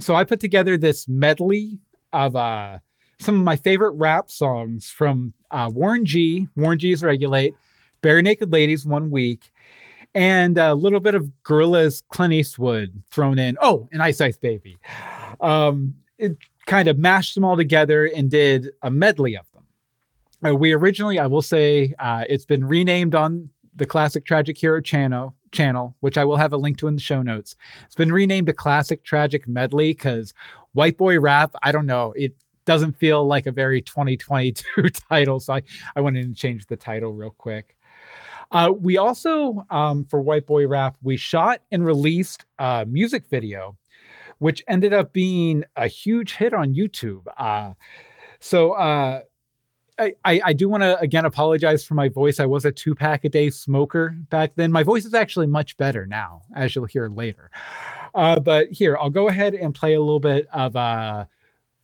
[0.00, 1.78] So I put together this medley
[2.12, 2.78] of uh,
[3.20, 7.54] some of my favorite rap songs from uh, Warren G, Warren G's Regulate,
[8.02, 9.52] Barenaked Ladies One Week,
[10.14, 13.56] and a little bit of Gorillaz Clint Eastwood thrown in.
[13.60, 14.78] Oh, and Ice Ice Baby.
[15.40, 19.64] Um, it kind of mashed them all together and did a medley of them.
[20.44, 24.80] Uh, we originally, I will say, uh, it's been renamed on the Classic Tragic Hero
[24.80, 27.56] channel, channel, which I will have a link to in the show notes.
[27.86, 30.34] It's been renamed a Classic Tragic Medley because
[30.72, 35.40] White Boy Rap, I don't know, it doesn't feel like a very 2022 title.
[35.40, 35.62] So I,
[35.96, 37.76] I wanted to change the title real quick.
[38.52, 43.76] Uh, we also, um, for White Boy Rap, we shot and released a music video,
[44.38, 47.22] which ended up being a huge hit on YouTube.
[47.38, 47.74] Uh,
[48.40, 49.20] so uh,
[49.98, 52.40] I, I, do want to again apologize for my voice.
[52.40, 54.72] I was a two pack a day smoker back then.
[54.72, 57.50] My voice is actually much better now, as you'll hear later.
[58.14, 61.26] Uh, but here, I'll go ahead and play a little bit of uh,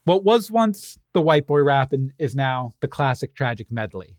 [0.04, 4.16] what was once the white boy rap and is now the classic tragic medley.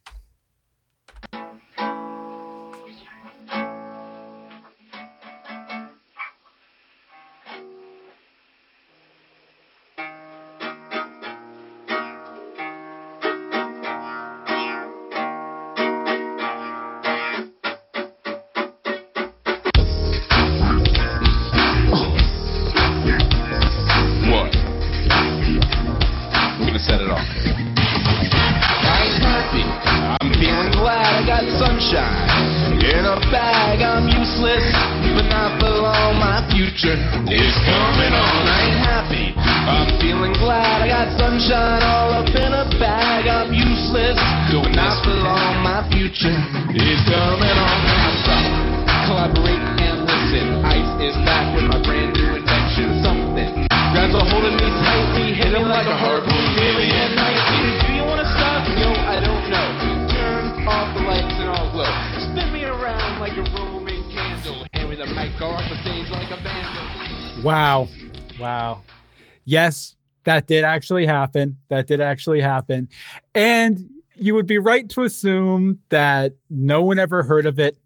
[69.48, 71.58] Yes, that did actually happen.
[71.70, 72.90] That did actually happen.
[73.34, 77.78] And you would be right to assume that no one ever heard of it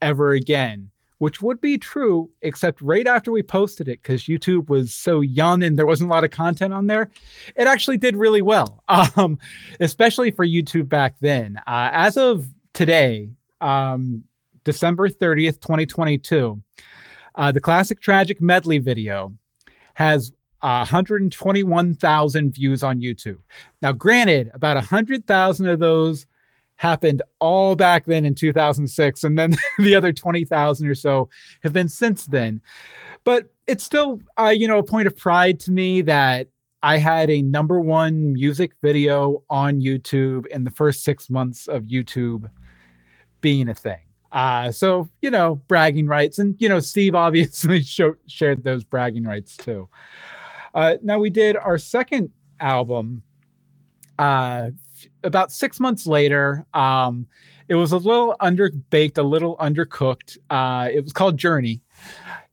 [0.00, 4.94] ever again, which would be true, except right after we posted it, because YouTube was
[4.94, 7.10] so young and there wasn't a lot of content on there,
[7.56, 8.84] it actually did really well,
[9.16, 9.36] um,
[9.80, 11.58] especially for YouTube back then.
[11.66, 13.28] Uh, as of today,
[13.60, 14.22] um,
[14.62, 16.62] December 30th, 2022,
[17.34, 19.32] uh, the classic tragic medley video
[19.94, 23.38] has 121,000 views on YouTube.
[23.82, 26.26] Now, granted, about 100,000 of those
[26.76, 31.28] happened all back then in 2006, and then the other 20,000 or so
[31.62, 32.60] have been since then.
[33.24, 36.48] But it's still, uh, you know, a point of pride to me that
[36.82, 41.84] I had a number one music video on YouTube in the first six months of
[41.84, 42.48] YouTube
[43.40, 44.00] being a thing.
[44.30, 46.38] Uh, so, you know, bragging rights.
[46.38, 49.88] And, you know, Steve obviously show, shared those bragging rights too.
[50.78, 53.20] Uh, now, we did our second album
[54.16, 54.70] uh,
[55.24, 56.64] about six months later.
[56.72, 57.26] Um,
[57.66, 60.38] it was a little underbaked, a little undercooked.
[60.48, 61.80] Uh, it was called Journey.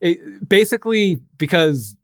[0.00, 1.94] It, basically, because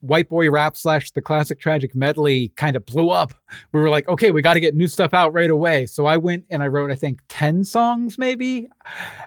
[0.00, 3.32] white boy rap slash the classic tragic medley kind of blew up
[3.72, 6.16] we were like okay we got to get new stuff out right away so i
[6.16, 8.68] went and i wrote i think 10 songs maybe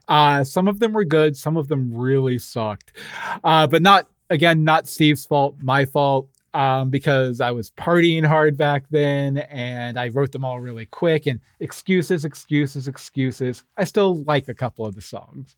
[0.07, 2.93] uh some of them were good some of them really sucked
[3.43, 8.57] uh but not again not steve's fault my fault um because i was partying hard
[8.57, 14.23] back then and i wrote them all really quick and excuses excuses excuses i still
[14.23, 15.55] like a couple of the songs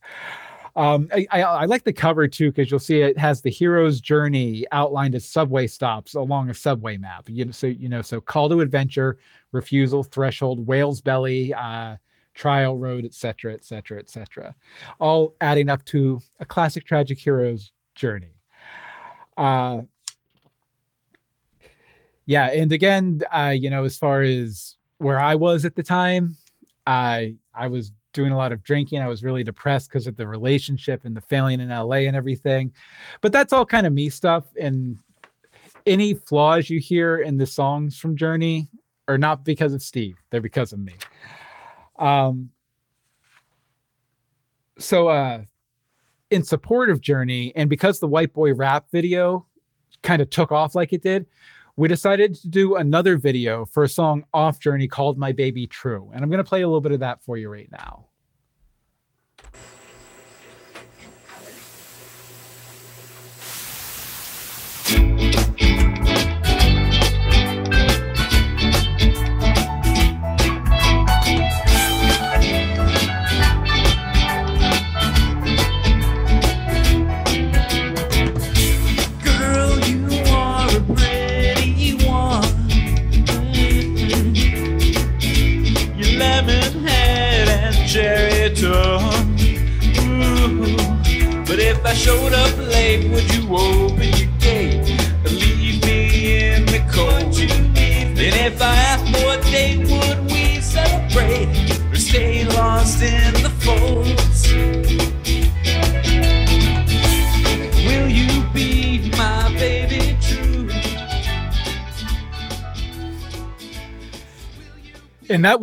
[0.76, 4.00] um, I, I, I, like the cover too because you'll see it has the hero's
[4.00, 7.28] journey outlined as subway stops along a subway map.
[7.28, 9.18] You know, so you know, so call to adventure,
[9.52, 11.98] refusal, threshold, whale's belly, uh,
[12.34, 14.56] trial road, etc., etc., etc.,
[15.00, 18.41] all adding up to a classic tragic hero's journey.
[19.38, 19.82] Uh,
[22.26, 26.38] yeah, and again, uh, you know, as far as where I was at the time,
[26.86, 29.02] I I was doing a lot of drinking.
[29.02, 32.74] I was really depressed because of the relationship and the failing in LA and everything.
[33.22, 34.46] But that's all kind of me stuff.
[34.60, 34.98] And
[35.86, 38.68] any flaws you hear in the songs from Journey
[39.08, 40.94] are not because of Steve, they're because of me.
[41.98, 42.50] Um,
[44.78, 45.42] so, uh,
[46.32, 49.46] in support of Journey, and because the White Boy rap video
[50.02, 51.28] kind of took off like it did,
[51.76, 56.10] we decided to do another video for a song off Journey called My Baby True.
[56.14, 58.08] And I'm going to play a little bit of that for you right now.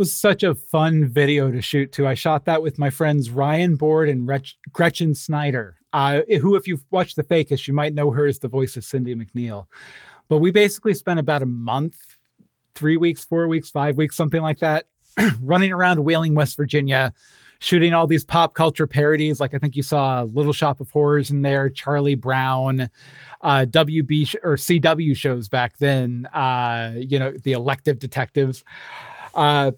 [0.08, 2.06] Was such a fun video to shoot too.
[2.06, 6.66] I shot that with my friends Ryan Board and Gretch- Gretchen Snyder, uh, who, if
[6.66, 9.66] you've watched The Fakest, you might know her as the voice of Cindy McNeil.
[10.28, 11.98] But we basically spent about a month,
[12.74, 14.86] three weeks, four weeks, five weeks, something like that,
[15.42, 17.12] running around Wheeling, West Virginia,
[17.58, 19.40] shooting all these pop culture parodies.
[19.40, 22.88] Like I think you saw Little Shop of Horrors in there, Charlie Brown,
[23.42, 26.24] uh, WB sh- or CW shows back then.
[26.32, 28.64] Uh, you know, the elective detectives.
[29.34, 29.72] Uh,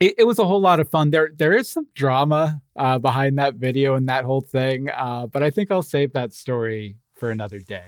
[0.00, 1.10] it, it was a whole lot of fun.
[1.10, 5.42] There, there is some drama uh, behind that video and that whole thing, uh, but
[5.42, 7.84] I think I'll save that story for another day.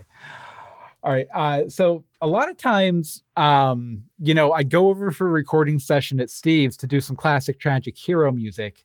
[1.02, 1.28] All right.
[1.32, 5.78] Uh, so a lot of times, um, you know, I go over for a recording
[5.78, 8.84] session at Steve's to do some classic tragic hero music,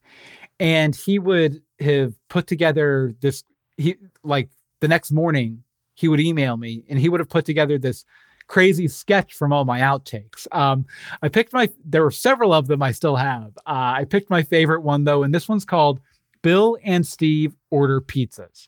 [0.59, 3.43] and he would have put together this.
[3.77, 5.63] He like the next morning
[5.95, 8.05] he would email me, and he would have put together this
[8.47, 10.47] crazy sketch from all my outtakes.
[10.51, 10.85] Um,
[11.21, 11.69] I picked my.
[11.85, 13.51] There were several of them I still have.
[13.65, 15.99] Uh, I picked my favorite one though, and this one's called
[16.41, 18.67] "Bill and Steve Order Pizzas."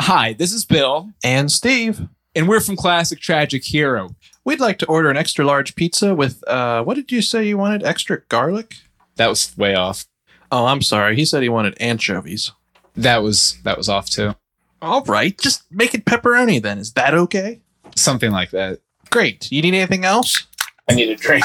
[0.00, 2.02] Hi, this is Bill, And Steve,
[2.34, 4.14] and we're from Classic Tragic Hero.
[4.44, 7.56] we'd like to order an extra large pizza with, uh, what did you say you
[7.56, 7.82] wanted?
[7.82, 8.74] Extra garlic?
[9.16, 10.06] That was way off.
[10.52, 11.16] Oh, I'm sorry.
[11.16, 12.52] He said he wanted anchovies.
[12.94, 14.34] That was that was off too.
[14.82, 15.36] All right.
[15.38, 16.78] Just make it pepperoni then.
[16.78, 17.60] Is that okay?
[17.96, 18.80] Something like that.
[19.10, 19.50] Great.
[19.50, 20.46] You need anything else?
[20.88, 21.44] I need a drink.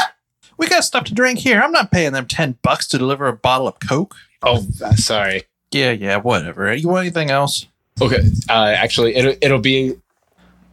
[0.58, 1.62] We got stuff to drink here.
[1.62, 4.16] I'm not paying them 10 bucks to deliver a bottle of Coke.
[4.44, 5.44] Oh, uh, sorry.
[5.72, 6.74] Yeah, yeah, whatever.
[6.74, 7.68] You want anything else?
[8.02, 8.22] Okay.
[8.50, 9.94] Uh, actually, it'll it'll be.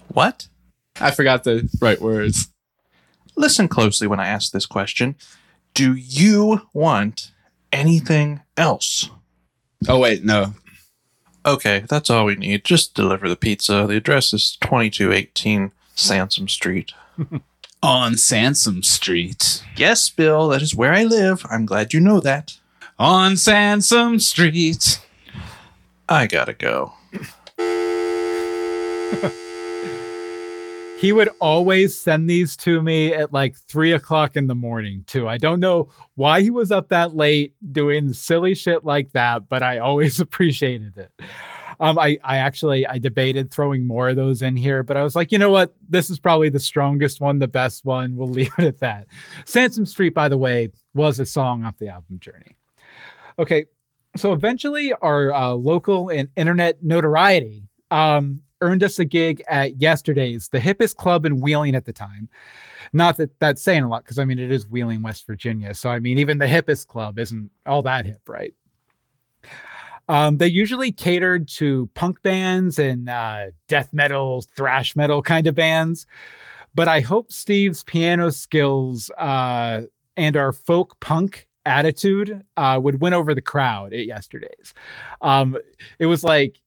[0.08, 0.48] What?
[1.00, 2.48] I forgot the right words.
[3.36, 5.14] Listen closely when I ask this question.
[5.74, 7.30] Do you want
[7.72, 9.10] anything else?
[9.86, 10.54] Oh wait, no.
[11.46, 12.64] Okay, that's all we need.
[12.64, 13.86] Just deliver the pizza.
[13.86, 16.92] The address is 2218 Sansom Street.
[17.82, 19.64] On Sansom Street.
[19.76, 21.44] Yes, Bill, that is where I live.
[21.48, 22.56] I'm glad you know that.
[22.98, 25.00] On Sansom Street.
[26.08, 26.94] I gotta go.
[30.98, 35.28] He would always send these to me at like three o'clock in the morning, too.
[35.28, 39.62] I don't know why he was up that late doing silly shit like that, but
[39.62, 41.12] I always appreciated it.
[41.80, 45.14] Um, I, I actually I debated throwing more of those in here, but I was
[45.14, 45.74] like, you know what?
[45.88, 48.16] This is probably the strongest one, the best one.
[48.16, 49.06] We'll leave it at that.
[49.44, 52.56] Sansom Street, by the way, was a song off the album Journey.
[53.38, 53.66] Okay,
[54.16, 60.48] so eventually our uh, local and internet notoriety um, earned us a gig at yesterday's
[60.48, 62.28] the hippest club in wheeling at the time
[62.92, 65.88] not that that's saying a lot because i mean it is wheeling west virginia so
[65.88, 68.54] i mean even the hippest club isn't all that hip right
[70.08, 75.54] um, they usually catered to punk bands and uh, death metal thrash metal kind of
[75.54, 76.06] bands
[76.74, 79.82] but i hope steve's piano skills uh,
[80.16, 84.72] and our folk punk attitude uh, would win over the crowd at yesterday's
[85.20, 85.56] um,
[85.98, 86.60] it was like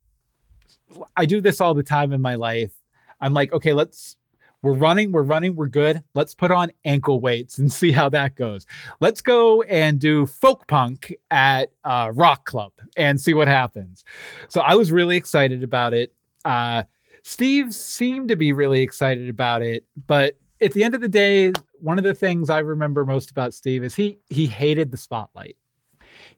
[1.15, 2.71] I do this all the time in my life.
[3.19, 4.15] I'm like, okay, let's
[4.61, 6.03] we're running, we're running, we're good.
[6.13, 8.65] Let's put on ankle weights and see how that goes.
[8.99, 14.03] Let's go and do folk punk at uh, Rock Club and see what happens.
[14.49, 16.13] So I was really excited about it.
[16.45, 16.83] Uh,
[17.23, 21.51] Steve seemed to be really excited about it, but at the end of the day,
[21.79, 25.57] one of the things I remember most about Steve is he he hated the spotlight.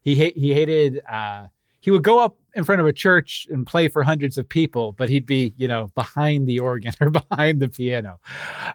[0.02, 1.48] He ha- he hated uh,
[1.84, 4.94] he would go up in front of a church and play for hundreds of people,
[4.94, 8.22] but he'd be, you know, behind the organ or behind the piano.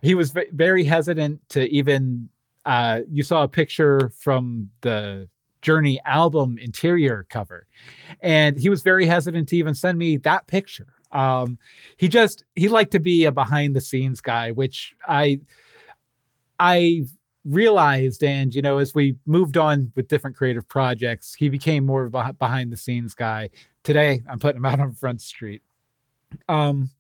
[0.02, 2.28] He was very hesitant to even.
[2.66, 5.26] Uh, you saw a picture from the
[5.62, 7.66] Journey album interior cover.
[8.20, 10.88] And he was very hesitant to even send me that picture.
[11.10, 11.58] Um,
[11.96, 15.40] he just he liked to be a behind the scenes guy, which I
[16.60, 17.06] I
[17.44, 22.04] realized and you know as we moved on with different creative projects he became more
[22.04, 23.48] of a behind the scenes guy.
[23.84, 25.62] Today i'm putting him out on front street.
[26.48, 26.90] Um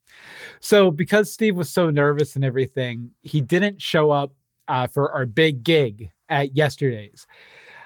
[0.60, 4.32] so because steve was so nervous and everything he didn't show up
[4.68, 7.26] uh, for our big gig at yesterday's.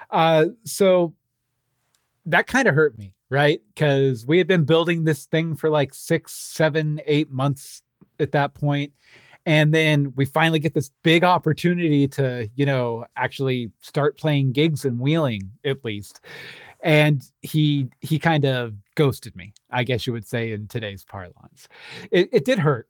[0.09, 1.13] Uh so
[2.25, 3.61] that kind of hurt me right?
[3.73, 7.81] Because we had been building this thing for like six seven eight months
[8.19, 8.93] at that point
[9.45, 14.85] and then we finally get this big opportunity to you know actually start playing gigs
[14.85, 16.21] and wheeling at least.
[16.81, 21.67] And he he kind of ghosted me i guess you would say in today's parlance.
[22.11, 22.87] It, it did hurt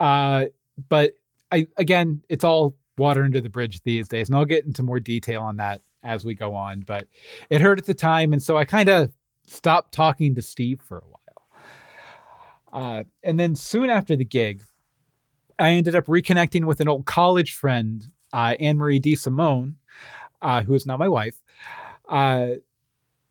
[0.00, 0.46] uh
[0.88, 1.14] but
[1.50, 5.00] i again it's all water under the bridge these days and i'll get into more
[5.00, 7.06] detail on that as we go on but
[7.50, 9.12] it hurt at the time and so i kind of
[9.46, 11.18] stopped talking to steve for a while.
[12.72, 14.62] Uh, and then soon after the gig
[15.62, 19.74] I ended up reconnecting with an old college friend, uh, Anne Marie DeSimone,
[20.42, 21.36] uh, who is now my wife.
[22.08, 22.54] Uh,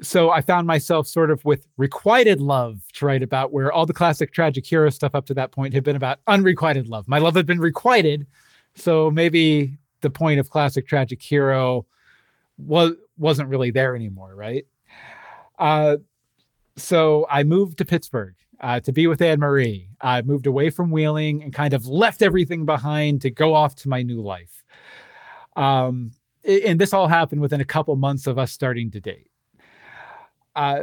[0.02, 3.94] so I found myself sort of with requited love to write about, where all the
[3.94, 7.08] classic tragic hero stuff up to that point had been about unrequited love.
[7.08, 8.26] My love had been requited,
[8.76, 11.86] so maybe the point of classic tragic hero
[12.58, 14.66] was wasn't really there anymore, right?
[15.60, 15.98] Uh,
[16.78, 19.90] so I moved to Pittsburgh uh, to be with Anne Marie.
[20.00, 23.90] I moved away from Wheeling and kind of left everything behind to go off to
[23.90, 24.64] my new life.
[25.56, 26.12] Um,
[26.44, 29.30] and this all happened within a couple months of us starting to date.
[30.56, 30.82] Uh,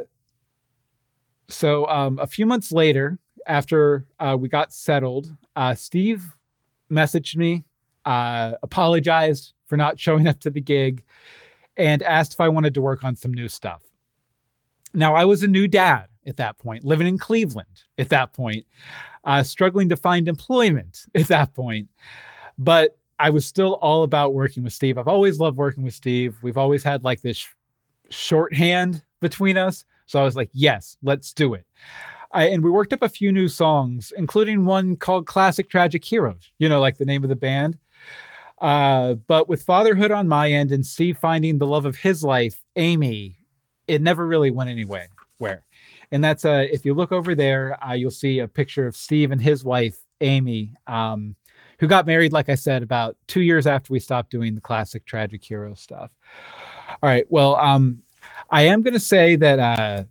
[1.48, 6.34] so um, a few months later, after uh, we got settled, uh, Steve
[6.90, 7.64] messaged me,
[8.04, 11.02] uh, apologized for not showing up to the gig,
[11.76, 13.82] and asked if I wanted to work on some new stuff.
[14.94, 18.66] Now, I was a new dad at that point, living in Cleveland at that point,
[19.24, 21.88] uh, struggling to find employment at that point.
[22.58, 24.98] But I was still all about working with Steve.
[24.98, 26.36] I've always loved working with Steve.
[26.42, 27.48] We've always had like this sh-
[28.10, 29.84] shorthand between us.
[30.06, 31.66] So I was like, yes, let's do it.
[32.32, 36.52] I, and we worked up a few new songs, including one called Classic Tragic Heroes,
[36.58, 37.78] you know, like the name of the band.
[38.60, 42.62] Uh, but with fatherhood on my end and Steve finding the love of his life,
[42.76, 43.38] Amy,
[43.86, 45.08] it never really went anywhere.
[46.12, 49.30] And that's uh if you look over there uh, you'll see a picture of steve
[49.30, 51.34] and his wife amy um,
[51.78, 55.04] who got married like i said about two years after we stopped doing the classic
[55.06, 56.10] tragic hero stuff.
[57.02, 58.02] All right well um,
[58.50, 60.04] i am going to say that uh,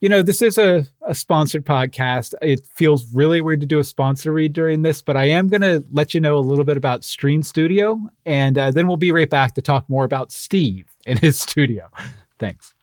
[0.00, 2.32] you know this is a, a sponsored podcast.
[2.40, 5.62] It feels really weird to do a sponsor read during this but i am going
[5.62, 9.12] to let you know a little bit about stream studio and uh, then we'll be
[9.12, 11.90] right back to talk more about steve and his studio.
[12.38, 12.74] Thanks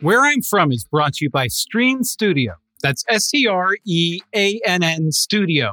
[0.00, 2.54] Where I'm From is brought to you by Stream Studio.
[2.84, 5.72] That's S T R E A N N Studio,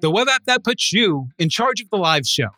[0.00, 2.50] the web app that puts you in charge of the live show.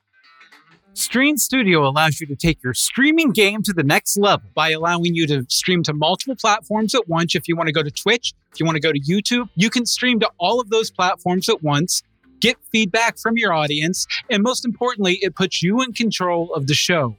[0.93, 5.15] Stream Studio allows you to take your streaming game to the next level by allowing
[5.15, 7.35] you to stream to multiple platforms at once.
[7.35, 9.71] If you want to go to Twitch, if you want to go to YouTube, you
[9.71, 12.03] can stream to all of those platforms at once,
[12.41, 16.75] get feedback from your audience, and most importantly, it puts you in control of the
[16.75, 17.17] show.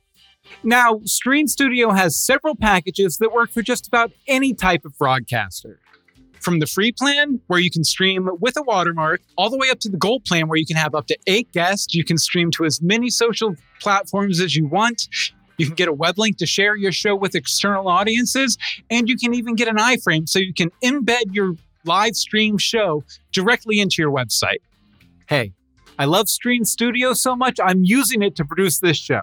[0.64, 5.80] Now, Stream Studio has several packages that work for just about any type of broadcaster.
[6.40, 9.80] From the free plan, where you can stream with a watermark, all the way up
[9.80, 11.94] to the gold plan, where you can have up to eight guests.
[11.94, 15.10] You can stream to as many social platforms as you want.
[15.58, 18.58] You can get a web link to share your show with external audiences,
[18.90, 23.04] and you can even get an iframe so you can embed your live stream show
[23.32, 24.60] directly into your website.
[25.28, 25.54] Hey,
[25.98, 29.22] I love Stream Studio so much, I'm using it to produce this show.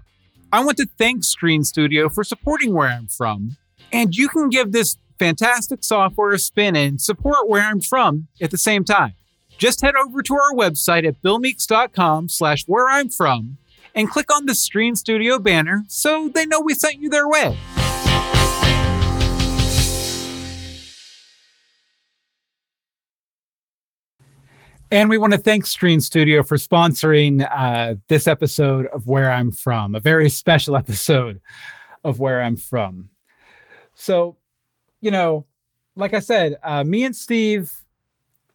[0.54, 3.56] I want to thank Stream Studio for supporting where I'm from.
[3.92, 8.52] And you can give this fantastic software a spin and support where I'm from at
[8.52, 9.14] the same time.
[9.58, 13.58] Just head over to our website at billmeeks.com slash where I'm from
[13.96, 17.58] and click on the Stream Studio banner so they know we sent you their way.
[24.90, 29.50] And we want to thank Stream Studio for sponsoring uh, this episode of Where I'm
[29.50, 31.40] From, a very special episode
[32.04, 33.08] of Where I'm From.
[33.94, 34.36] So,
[35.00, 35.46] you know,
[35.96, 37.72] like I said, uh, me and Steve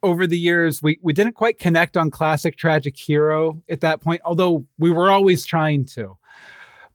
[0.03, 4.21] over the years, we, we didn't quite connect on Classic Tragic Hero at that point,
[4.23, 6.15] although we were always trying to.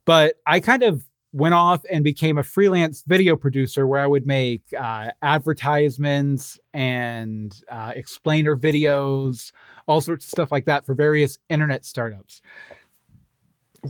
[0.05, 1.03] But I kind of
[1.35, 7.53] went off and became a freelance video producer where I would make uh, advertisements and
[7.69, 9.51] uh, explainer videos,
[9.85, 12.41] all sorts of stuff like that for various internet startups.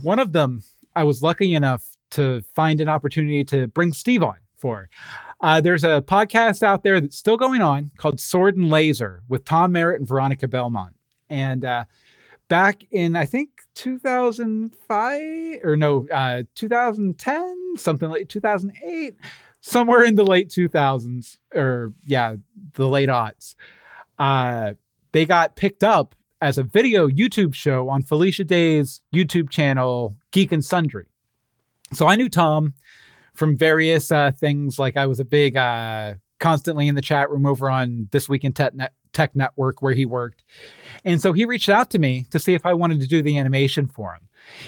[0.02, 0.64] One of them
[0.96, 4.88] I was lucky enough to find an opportunity to bring Steve on for.
[5.40, 9.44] Uh, there's a podcast out there that's still going on called Sword and Laser with
[9.44, 10.96] Tom Merritt and Veronica Belmont.
[11.28, 11.84] And uh,
[12.48, 19.14] back in, I think, 2005 or no, uh, 2010, something like 2008,
[19.60, 22.34] somewhere in the late 2000s, or yeah,
[22.72, 23.54] the late aughts,
[24.18, 24.72] uh,
[25.12, 30.52] they got picked up as a video YouTube show on Felicia Day's YouTube channel, Geek
[30.52, 31.06] and Sundry.
[31.92, 32.74] So I knew Tom
[33.34, 34.78] from various uh, things.
[34.78, 38.44] Like I was a big, uh, constantly in the chat room over on This Week
[38.44, 38.72] in Tech,
[39.12, 40.44] Tech Network where he worked.
[41.04, 43.38] And so he reached out to me to see if I wanted to do the
[43.38, 44.22] animation for him.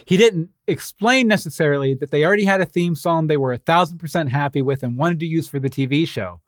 [0.05, 3.99] He didn't explain necessarily that they already had a theme song they were a thousand
[3.99, 6.41] percent happy with and wanted to use for the TV show.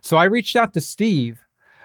[0.00, 1.40] So I reached out to Steve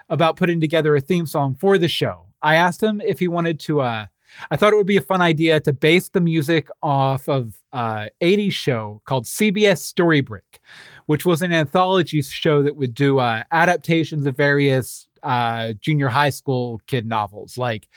[0.08, 2.26] about putting together a theme song for the show.
[2.42, 4.06] I asked him if he wanted to uh
[4.50, 8.06] I thought it would be a fun idea to base the music off of uh
[8.20, 10.60] 80s show called CBS Storybreak,
[11.06, 16.30] which was an anthology show that would do uh adaptations of various uh junior high
[16.30, 17.88] school kid novels like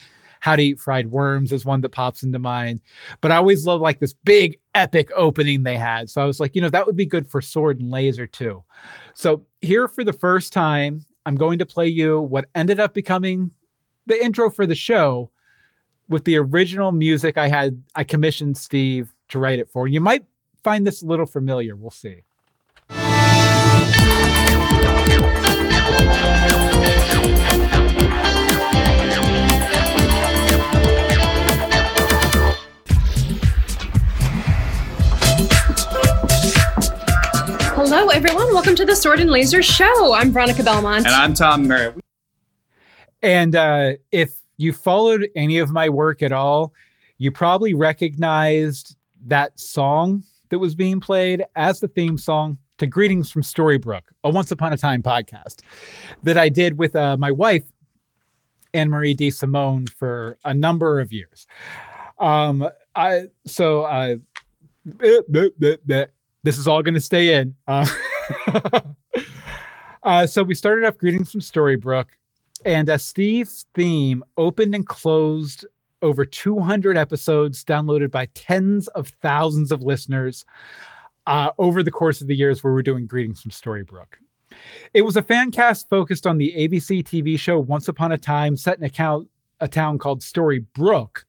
[0.46, 2.80] how to Eat Fried Worms is one that pops into mind.
[3.20, 6.08] But I always love like this big epic opening they had.
[6.08, 8.64] So I was like, you know, that would be good for Sword and Laser too.
[9.16, 13.50] So here for the first time, I'm going to play you what ended up becoming
[14.06, 15.32] the intro for the show
[16.10, 19.88] with the original music I had I commissioned Steve to write it for.
[19.88, 20.26] You might
[20.64, 21.76] find this a little familiar.
[21.76, 22.22] We'll see.
[37.98, 38.54] Hello, everyone.
[38.54, 40.14] Welcome to the Sword and Laser Show.
[40.14, 41.06] I'm Veronica Belmont.
[41.06, 41.98] And I'm Tom Merritt.
[43.22, 46.74] And uh, if you followed any of my work at all,
[47.20, 53.32] you probably recognized that song that was being played as the theme song to Greetings
[53.32, 55.62] from Storybrooke, a Once Upon a Time podcast
[56.24, 57.64] that I did with uh, my wife,
[58.74, 61.48] Anne Marie De Simone, for a number of years.
[62.20, 64.18] Um, I so uh,
[66.46, 67.56] this is all going to stay in.
[67.68, 67.88] Uh,
[70.04, 72.10] uh, so we started off Greetings from Storybrooke,
[72.64, 75.66] and uh, Steve's theme opened and closed
[76.04, 80.46] over 200 episodes downloaded by tens of thousands of listeners
[81.26, 84.20] uh, over the course of the years where we're doing Greetings from Storybrooke.
[84.94, 88.56] It was a fan cast focused on the ABC TV show Once Upon a Time,
[88.56, 89.28] set in a, count,
[89.62, 91.24] a town called Storybrooke.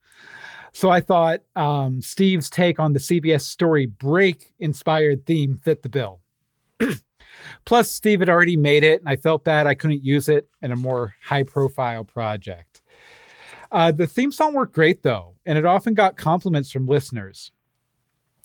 [0.77, 5.89] So I thought um, Steve's take on the CBS Story Break inspired theme fit the
[5.89, 6.19] bill.
[7.65, 10.71] Plus, Steve had already made it, and I felt bad I couldn't use it in
[10.71, 12.83] a more high profile project.
[13.71, 17.51] Uh, the theme song worked great, though, and it often got compliments from listeners.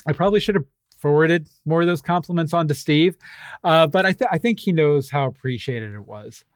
[0.06, 0.64] I probably should have
[0.96, 3.14] forwarded more of those compliments on to Steve,
[3.62, 6.46] uh, but I, th- I think he knows how appreciated it was.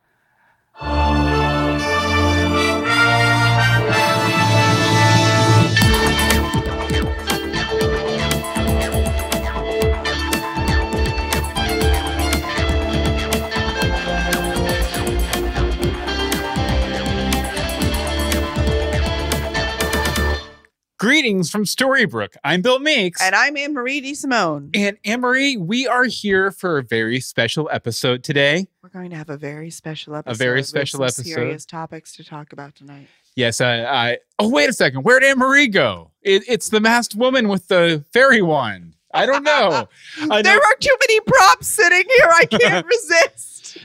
[21.27, 22.37] Greetings from Storybrooke.
[22.45, 23.21] I'm Bill Meeks.
[23.21, 24.71] And I'm Anne Marie De Simone.
[24.75, 28.69] And Anne Marie, we are here for a very special episode today.
[28.81, 30.31] We're going to have a very special episode.
[30.31, 31.25] A very special some episode.
[31.25, 33.09] Serious topics to talk about tonight.
[33.35, 34.19] Yes, I, I.
[34.39, 35.03] Oh, wait a second.
[35.03, 36.13] Where'd Anne Marie go?
[36.23, 38.95] It, it's the masked woman with the fairy wand.
[39.13, 39.89] I don't know.
[40.31, 42.31] I there know- are too many props sitting here.
[42.37, 42.87] I can't
[43.27, 43.79] resist.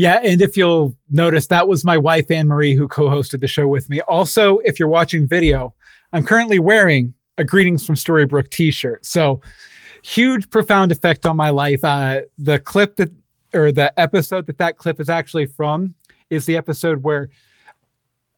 [0.00, 3.68] Yeah, and if you'll notice, that was my wife Anne Marie who co-hosted the show
[3.68, 4.00] with me.
[4.00, 5.74] Also, if you're watching video,
[6.14, 9.04] I'm currently wearing a Greetings from Storybrooke T-shirt.
[9.04, 9.42] So,
[10.02, 11.84] huge, profound effect on my life.
[11.84, 13.10] Uh, the clip that,
[13.52, 15.94] or the episode that that clip is actually from,
[16.30, 17.28] is the episode where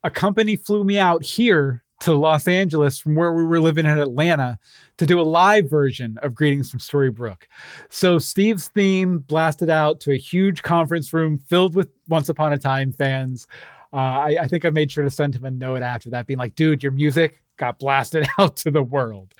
[0.03, 3.99] a company flew me out here to Los Angeles from where we were living in
[3.99, 4.59] Atlanta
[4.99, 7.45] to do a live version of Greetings from Storybrooke.
[7.91, 12.59] So Steve's theme blasted out to a huge conference room filled with Once Upon a
[12.59, 13.47] Time fans.
[13.93, 16.39] Uh, I, I think I made sure to send him a note after that, being
[16.39, 19.35] like, "Dude, your music got blasted out to the world."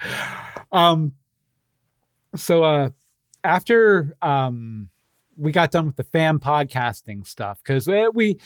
[0.71, 1.13] Um,
[2.37, 2.91] so uh,
[3.43, 4.89] after um,
[5.43, 8.39] we got done with the fan podcasting stuff, because we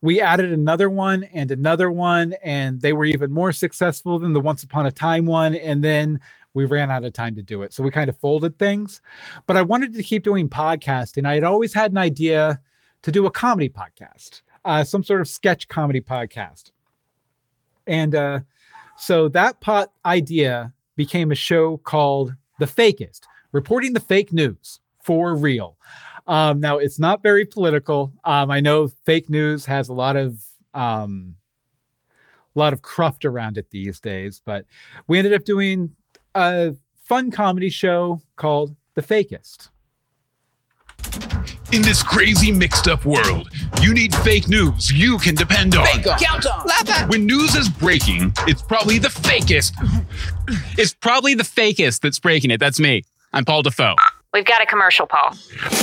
[0.00, 4.40] we added another one and another one, and they were even more successful than the
[4.40, 6.20] Once Upon a Time one, and then
[6.54, 7.72] we ran out of time to do it.
[7.72, 9.00] So we kind of folded things.
[9.48, 11.26] But I wanted to keep doing podcasting.
[11.26, 12.60] I had always had an idea
[13.02, 16.70] to do a comedy podcast, uh, some sort of sketch comedy podcast.
[17.88, 18.40] And uh,
[18.96, 25.34] so that pot idea became a show called The Fakest, reporting the fake news for
[25.34, 25.76] real.
[26.26, 28.12] Um, now, it's not very political.
[28.24, 31.36] Um, I know fake news has a lot of um,
[32.54, 34.64] a lot of cruft around it these days, but
[35.06, 35.94] we ended up doing
[36.34, 39.68] a fun comedy show called The Fakest.
[41.72, 43.50] In this crazy mixed up world,
[43.82, 45.86] you need fake news you can depend on.
[46.02, 47.08] Count on.
[47.08, 49.72] When news is breaking, it's probably the fakest.
[50.76, 52.60] It's probably the fakest that's breaking it.
[52.60, 53.02] That's me.
[53.32, 53.96] I'm Paul Defoe.
[54.34, 55.30] We've got a commercial, Paul.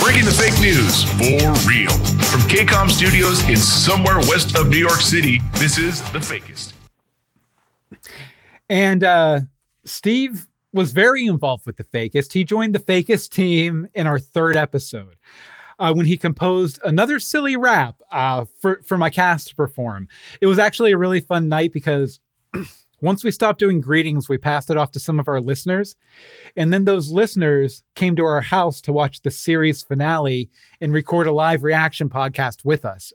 [0.02, 1.90] Breaking the fake news for real.
[2.26, 6.74] From KCOM Studios in somewhere west of New York City, this is the fakest.
[8.70, 9.40] And uh,
[9.86, 12.34] Steve was very involved with the Fakest.
[12.34, 15.16] He joined the Fakest team in our third episode
[15.80, 20.10] uh, when he composed another silly rap uh, for for my cast to perform.
[20.42, 22.20] It was actually a really fun night because
[23.02, 25.96] once we stopped doing greetings, we passed it off to some of our listeners,
[26.56, 30.50] and then those listeners came to our house to watch the series finale
[30.80, 33.12] and record a live reaction podcast with us.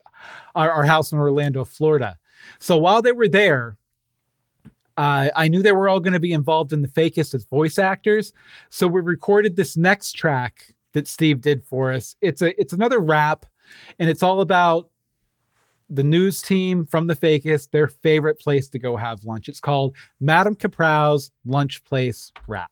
[0.55, 2.19] Our, our house in Orlando, Florida.
[2.59, 3.77] So while they were there,
[4.97, 7.79] uh, I knew they were all going to be involved in the fakest as voice
[7.79, 8.33] actors.
[8.71, 12.17] So we recorded this next track that Steve did for us.
[12.23, 13.45] It's a it's another rap,
[13.99, 14.89] and it's all about
[15.89, 19.49] the news team from the fakest, their favorite place to go have lunch.
[19.49, 22.71] It's called Madame Caprow's Lunch Place Rap.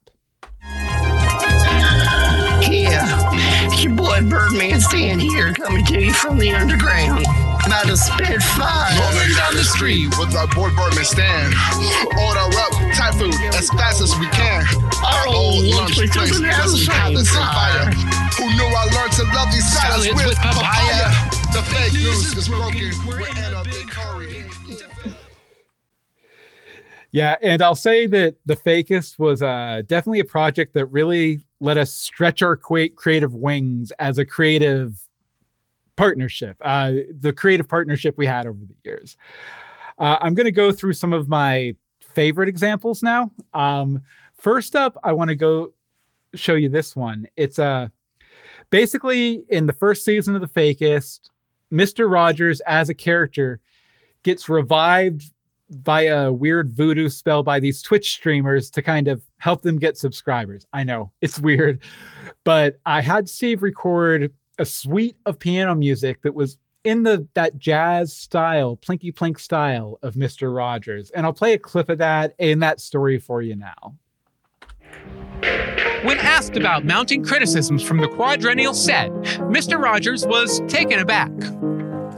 [2.64, 3.30] Yeah,
[3.66, 7.24] it's your boy Birdman Stan here, coming to you from the underground.
[7.66, 8.92] About to spit fire.
[8.98, 11.52] Rolling down the street with our boy Birdman Stan.
[12.18, 14.64] Order up Thai food as fast as we can.
[15.04, 17.90] Our oh, old lunch place doesn't have the same fire.
[18.38, 21.33] Who knew I learned to love these salads Salads with, with papaya?
[21.54, 21.90] Papaya.
[21.90, 22.90] The fake news is broken.
[23.06, 24.44] We're in a big hurry.
[27.12, 31.78] Yeah, and I'll say that the Fakest was uh, definitely a project that really let
[31.78, 35.00] us stretch our qua- creative wings as a creative
[35.94, 36.56] partnership.
[36.60, 39.16] Uh, the creative partnership we had over the years.
[39.96, 43.30] Uh, I'm going to go through some of my favorite examples now.
[43.52, 44.02] Um,
[44.36, 45.72] first up, I want to go
[46.34, 47.28] show you this one.
[47.36, 47.88] It's uh,
[48.70, 51.30] basically in the first season of the Fakest,
[51.74, 52.10] Mr.
[52.10, 53.60] Rogers as a character
[54.22, 55.24] gets revived
[55.82, 59.98] by a weird voodoo spell by these Twitch streamers to kind of help them get
[59.98, 60.66] subscribers.
[60.72, 61.80] I know it's weird,
[62.44, 67.58] but I had Steve record a suite of piano music that was in the that
[67.58, 70.54] jazz style, plinky plink style of Mr.
[70.54, 71.10] Rogers.
[71.10, 73.94] And I'll play a clip of that in that story for you now.
[76.04, 79.10] When asked about mounting criticisms from the quadrennial set,
[79.48, 79.82] Mr.
[79.82, 81.30] Rogers was taken aback.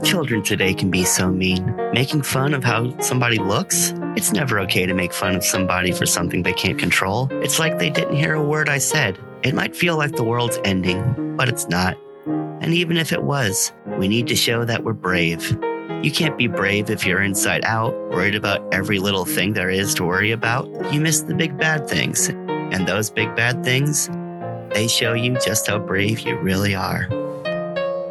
[0.03, 1.73] Children today can be so mean.
[1.93, 3.93] Making fun of how somebody looks?
[4.17, 7.29] It's never okay to make fun of somebody for something they can't control.
[7.31, 9.17] It's like they didn't hear a word I said.
[9.43, 11.97] It might feel like the world's ending, but it's not.
[12.59, 15.57] And even if it was, we need to show that we're brave.
[16.03, 19.93] You can't be brave if you're inside out, worried about every little thing there is
[19.95, 20.67] to worry about.
[20.93, 22.29] You miss the big bad things.
[22.71, 24.09] And those big bad things,
[24.73, 27.07] they show you just how brave you really are.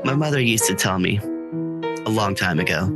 [0.05, 2.91] My mother used to tell me a long time ago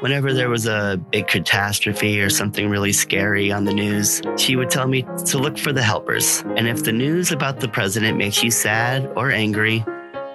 [0.00, 4.70] whenever there was a big catastrophe or something really scary on the news, she would
[4.70, 6.42] tell me to look for the helpers.
[6.56, 9.84] And if the news about the president makes you sad or angry,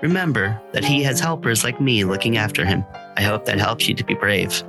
[0.01, 2.85] remember that he has helpers like me looking after him.
[3.17, 4.63] I hope that helps you to be brave.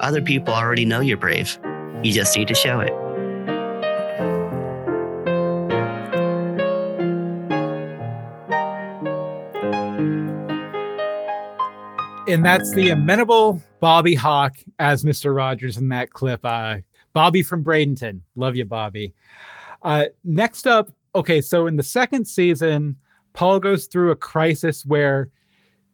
[0.00, 1.58] Other people already know you're brave.
[2.02, 2.92] You just need to show it.
[12.32, 15.36] And that's the amenable Bobby Hawk as Mr.
[15.36, 16.40] Rogers in that clip.
[16.42, 16.78] Uh,
[17.12, 18.22] Bobby from Bradenton.
[18.36, 19.12] Love you, Bobby.
[19.82, 22.96] Uh, next up, okay, so in the second season,
[23.34, 25.28] Paul goes through a crisis where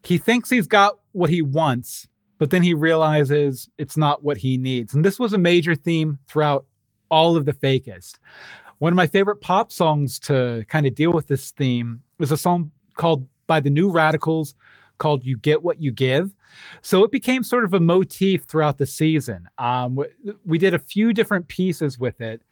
[0.05, 2.07] he thinks he's got what he wants,
[2.39, 4.95] but then he realizes it's not what he needs.
[4.95, 6.67] And this was a major theme throughout
[7.11, 8.15] all of the fakest.
[8.79, 12.37] One of my favorite pop songs to kind of deal with this theme was a
[12.37, 14.55] song called by the New Radicals
[14.99, 16.35] called You Get What You Give.
[16.83, 19.49] So it became sort of a motif throughout the season.
[19.59, 19.99] Um,
[20.45, 22.43] we, did a few different pieces with it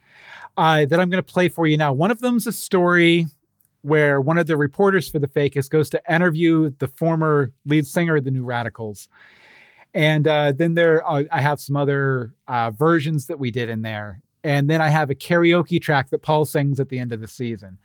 [0.55, 1.93] uh, that I'm going to play for you now.
[1.93, 3.27] One of them's a story
[3.81, 8.17] where one of the reporters for the Fakest goes to interview the former lead singer
[8.17, 9.07] of the New Radicals.
[9.93, 13.81] And uh, then there, uh, I have some other uh, versions that we did in
[13.81, 14.21] there.
[14.43, 17.27] And then I have a karaoke track that Paul sings at the end of the
[17.27, 17.77] season.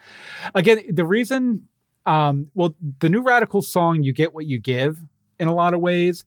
[0.54, 1.66] Again, the reason,
[2.06, 4.98] um, well, the New radical song, You Get What You Give,
[5.38, 6.24] in a lot of ways,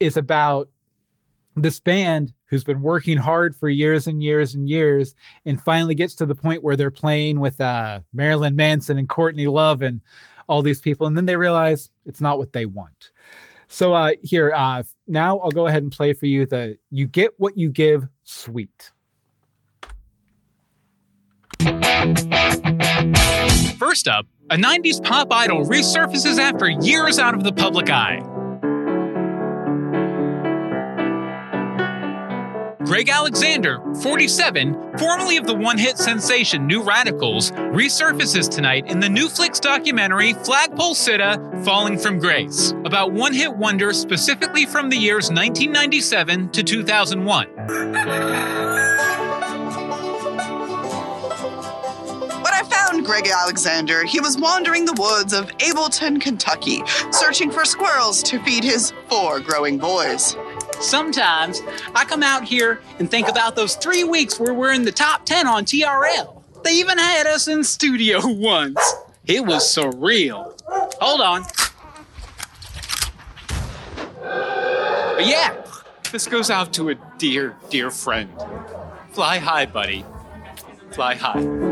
[0.00, 0.68] is about
[1.56, 6.14] this band who's been working hard for years and years and years, and finally gets
[6.16, 10.00] to the point where they're playing with uh, Marilyn Manson and Courtney Love and
[10.48, 13.10] all these people, and then they realize it's not what they want.
[13.68, 17.32] So uh, here, uh, now I'll go ahead and play for you the "You Get
[17.38, 18.90] What You Give" suite.
[23.78, 28.20] First up, a 90s pop idol resurfaces after years out of the public eye.
[32.84, 39.08] Greg Alexander, 47, formerly of the one hit sensation New Radicals, resurfaces tonight in the
[39.08, 44.98] new Flix documentary Flagpole Sitta Falling from Grace, about one hit wonder specifically from the
[44.98, 48.91] years 1997 to 2001.
[53.02, 58.64] Greg Alexander, he was wandering the woods of Ableton, Kentucky, searching for squirrels to feed
[58.64, 60.36] his four growing boys.
[60.80, 61.60] Sometimes
[61.94, 65.26] I come out here and think about those three weeks where we're in the top
[65.26, 66.42] 10 on TRL.
[66.64, 68.80] They even had us in studio once.
[69.26, 70.58] It was surreal.
[71.00, 71.44] Hold on.
[74.20, 75.64] But yeah,
[76.10, 78.30] this goes out to a dear, dear friend.
[79.12, 80.04] Fly high, buddy.
[80.90, 81.71] Fly high.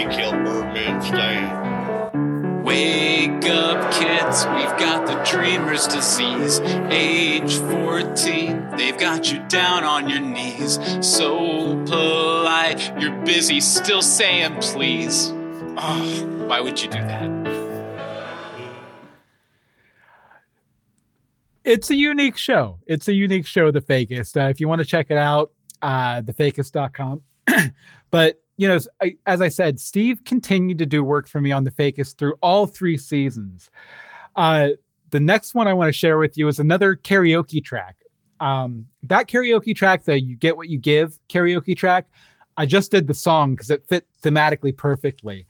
[0.00, 2.62] They killed Birdman Stan.
[2.64, 6.58] Wake up, kids, we've got the dreamer's disease.
[6.90, 10.78] Age 14, they've got you down on your knees.
[11.06, 15.34] So polite, you're busy still saying please.
[15.76, 17.28] Oh, why would you do that?
[21.62, 22.78] it's a unique show.
[22.86, 24.42] It's a unique show, The Fakest.
[24.42, 27.20] Uh, if you want to check it out, uh, thefakest.com.
[28.10, 28.78] but, you know,
[29.24, 32.66] as I, said, Steve continued to do work for me on The Fakest through all
[32.66, 33.70] three seasons.
[34.36, 34.72] Uh,
[35.08, 37.96] the next one I want to share with you is another karaoke track.
[38.38, 42.10] Um, that karaoke track, the You Get What You Give karaoke track,
[42.58, 45.46] I just did the song because it fit thematically perfectly.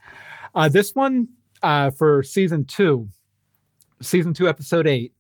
[0.55, 1.31] Uh, this one
[1.65, 3.09] uh, for season two,
[4.01, 5.15] season two, episode eight,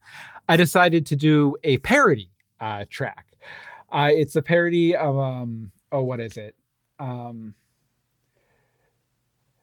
[0.49, 2.30] I decided to do a parody
[2.61, 3.26] uh, track.
[3.91, 6.55] Uh, it's a parody of um oh what is it?
[7.01, 7.55] Um,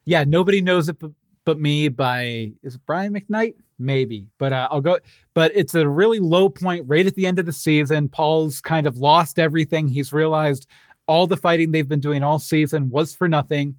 [0.08, 0.96] yeah, nobody knows it
[1.44, 4.98] but, me by is Brian McKnight maybe, but uh, I'll go.
[5.32, 8.08] But it's a really low point right at the end of the season.
[8.08, 9.88] Paul's kind of lost everything.
[9.88, 10.66] He's realized
[11.06, 13.76] all the fighting they've been doing all season was for nothing,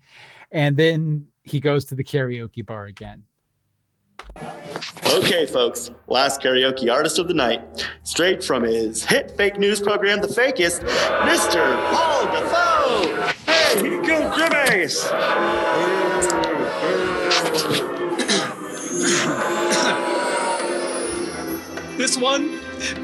[0.51, 3.23] and then he goes to the karaoke bar again.
[5.05, 10.21] Okay, folks, last karaoke artist of the night, straight from his hit fake news program,
[10.21, 10.81] The Fakest,
[11.21, 11.91] Mr.
[11.91, 13.38] Paul Defoe.
[13.69, 15.09] Comes Grimace!
[21.99, 22.61] This one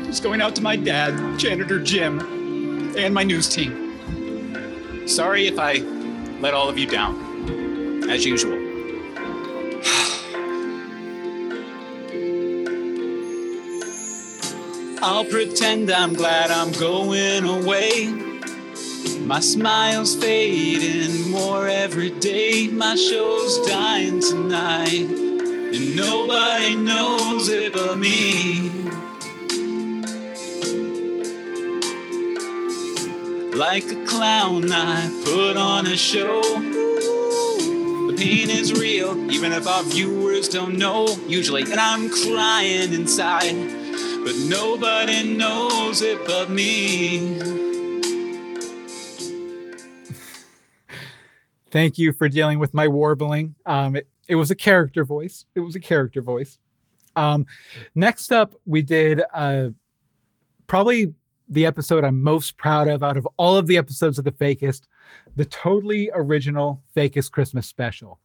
[0.07, 5.05] is going out to my dad, Janitor Jim, and my news team.
[5.05, 5.79] Sorry if I
[6.39, 8.53] let all of you down, as usual.
[15.03, 18.24] I'll pretend I'm glad I'm going away.
[19.25, 22.67] My smile's fading more every day.
[22.67, 28.69] My show's dying tonight, and nobody knows it but me.
[33.55, 36.41] Like a clown, I put on a show.
[36.41, 41.07] The pain is real, even if our viewers don't know.
[41.27, 43.55] Usually, and I'm crying inside,
[44.23, 47.39] but nobody knows it but me.
[51.75, 53.53] Thank you for dealing with my warbling.
[53.65, 55.43] Um, it, it was a character voice.
[55.55, 56.57] It was a character voice.
[57.17, 57.45] Um,
[57.95, 59.71] next up, we did uh,
[60.67, 61.13] probably
[61.49, 64.83] the episode I'm most proud of out of all of the episodes of The Fakest,
[65.35, 68.21] the totally original Fakest Christmas special.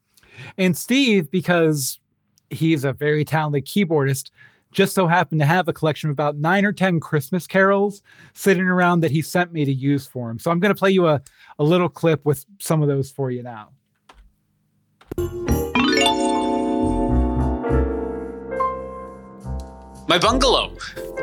[0.56, 1.98] And Steve, because
[2.50, 4.30] he's a very talented keyboardist,
[4.72, 8.02] just so happened to have a collection of about nine or 10 Christmas carols
[8.34, 10.38] sitting around that he sent me to use for him.
[10.38, 11.20] So I'm going to play you a,
[11.58, 13.70] a little clip with some of those for you now.
[20.08, 20.76] My bungalow.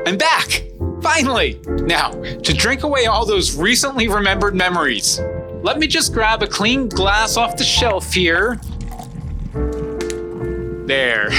[0.06, 0.64] I'm back.
[1.02, 1.60] Finally.
[1.66, 5.20] Now, to drink away all those recently remembered memories,
[5.62, 8.60] let me just grab a clean glass off the shelf here.
[10.88, 11.30] There.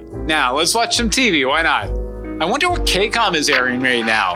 [0.26, 1.48] now, let's watch some TV.
[1.48, 1.88] Why not?
[2.40, 4.34] I wonder what KCOM is airing right now.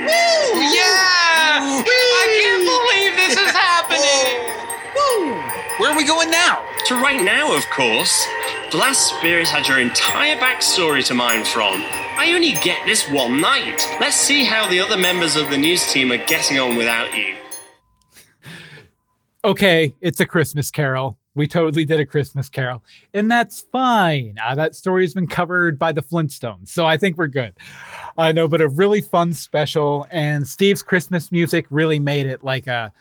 [0.00, 0.60] Woo!
[0.60, 1.82] Yeah!
[1.82, 4.50] I can't believe this is happening!
[4.94, 5.34] Woo!
[5.78, 6.64] Where are we going now?
[6.86, 8.26] To right now, of course.
[8.70, 11.82] Blast last spirit had your entire backstory to mine from.
[12.16, 13.84] I only get this one night.
[14.00, 17.34] Let's see how the other members of the news team are getting on without you.
[19.44, 21.19] Okay, it's a Christmas Carol.
[21.36, 22.82] We totally did a Christmas Carol,
[23.14, 24.36] and that's fine.
[24.44, 27.54] Uh, that story has been covered by the Flintstones, so I think we're good.
[28.18, 32.66] I know, but a really fun special, and Steve's Christmas music really made it like
[32.66, 32.92] a.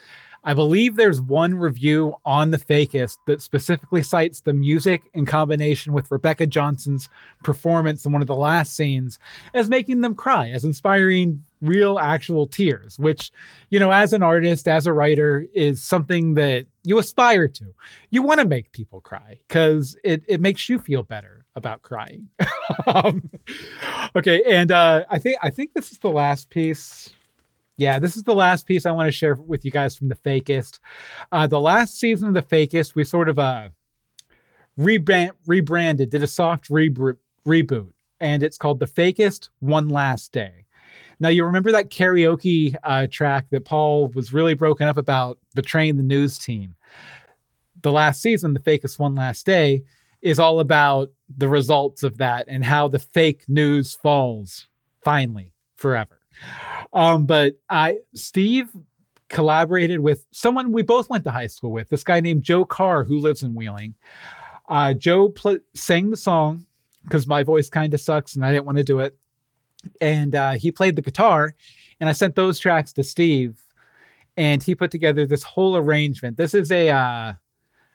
[0.46, 5.92] I believe there's one review on the Fakest that specifically cites the music in combination
[5.92, 7.10] with Rebecca Johnson's
[7.44, 9.20] performance in one of the last scenes
[9.54, 13.32] as making them cry, as inspiring real actual tears, which,
[13.70, 17.66] you know, as an artist, as a writer, is something that you aspire to.
[18.10, 22.28] You want to make people cry because it, it makes you feel better about crying.
[22.88, 23.30] um,
[24.16, 27.12] okay, and uh, I think I think this is the last piece.
[27.78, 30.16] Yeah, this is the last piece I want to share with you guys from the
[30.16, 30.80] Fakest.
[31.32, 33.70] Uh, the last season of the Fakest, we sort of uh,
[34.78, 37.18] rebrand, rebranded, did a soft reboot,
[37.48, 40.66] reboot, and it's called the Fakest One Last Day.
[41.20, 45.98] Now, you remember that karaoke uh, track that Paul was really broken up about betraying
[45.98, 46.76] the news team?
[47.82, 49.84] The last season, The Fakest One Last Day,
[50.22, 54.68] is all about the results of that and how the fake news falls
[55.04, 56.20] finally forever.
[56.94, 58.70] Um, but I, Steve
[59.30, 63.04] collaborated with someone we both went to high school with, this guy named Joe Carr,
[63.04, 63.94] who lives in Wheeling.
[64.68, 66.66] Uh, Joe pl- sang the song
[67.04, 69.18] because my voice kind of sucks and I didn't want to do it
[70.02, 71.54] and uh, he played the guitar
[72.00, 73.62] and i sent those tracks to steve
[74.40, 76.38] and he put together this whole arrangement.
[76.38, 77.34] This is a uh,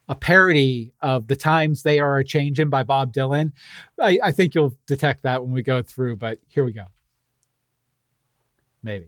[0.08, 3.52] a parody of the times they are a changing by bob dylan.
[3.98, 6.84] I, I think you'll detect that when we go through but here we go.
[8.82, 9.06] Maybe.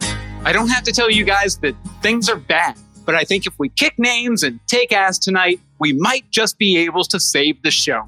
[0.00, 3.58] I don't have to tell you guys that things are bad, but I think if
[3.58, 7.72] we kick names and take ass tonight, we might just be able to save the
[7.72, 8.04] show.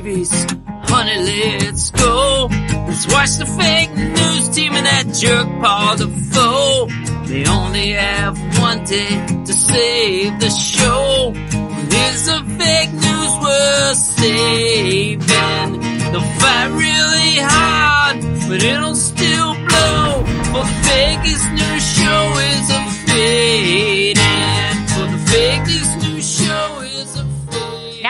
[0.00, 2.46] Honey, let's go.
[2.86, 6.86] Let's watch the fake news team and that jerk Paul Defoe.
[7.26, 11.32] They only have one day to save the show.
[11.34, 15.80] Is the fake news worth saving?
[16.12, 20.24] They'll fight really hard, but it'll still blow.
[20.52, 24.86] For the fakest news show is a fading.
[24.94, 25.97] For the fakest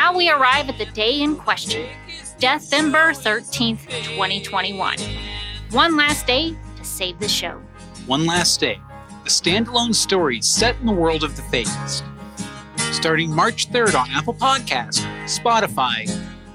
[0.09, 1.87] Now we arrive at the day in question
[2.39, 4.97] December 13th, 2021.
[5.71, 7.61] One last day to save the show.
[8.07, 8.81] One Last Day,
[9.11, 12.03] a standalone story set in the world of the Fates.
[12.91, 16.11] Starting March 3rd on Apple Podcast, Spotify,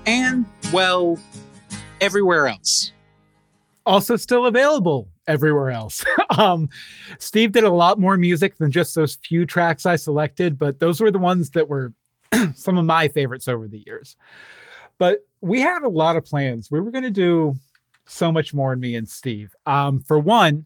[0.07, 1.19] and, well,
[2.01, 2.91] everywhere else.
[3.85, 6.03] also still available everywhere else.
[6.39, 6.69] um,
[7.19, 10.99] Steve did a lot more music than just those few tracks I selected, but those
[10.99, 11.93] were the ones that were
[12.55, 14.15] some of my favorites over the years.
[14.97, 16.71] But we had a lot of plans.
[16.71, 17.55] We were going to do
[18.05, 19.55] so much more, in me and Steve.
[19.65, 20.65] Um, for one,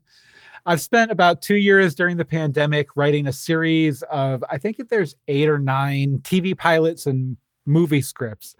[0.66, 5.16] I've spent about two years during the pandemic writing a series of, I think there's
[5.28, 8.56] eight or nine TV pilots and movie scripts,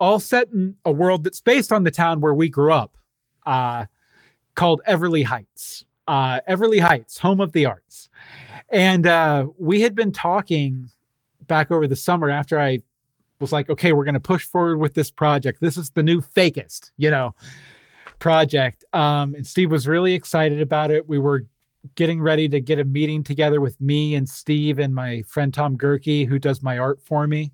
[0.00, 2.96] all set in a world that's based on the town where we grew up,
[3.46, 3.86] uh,
[4.56, 5.84] called Everly Heights.
[6.06, 8.08] Uh, Everly Heights, home of the arts.
[8.68, 10.90] And uh, we had been talking
[11.46, 12.80] back over the summer after I
[13.40, 15.60] was like, okay, we're going to push forward with this project.
[15.60, 17.34] This is the new fakest, you know,
[18.18, 18.84] project.
[18.92, 21.08] Um, and Steve was really excited about it.
[21.08, 21.46] We were
[21.96, 25.76] getting ready to get a meeting together with me and Steve and my friend Tom
[25.76, 27.52] Gerke, who does my art for me.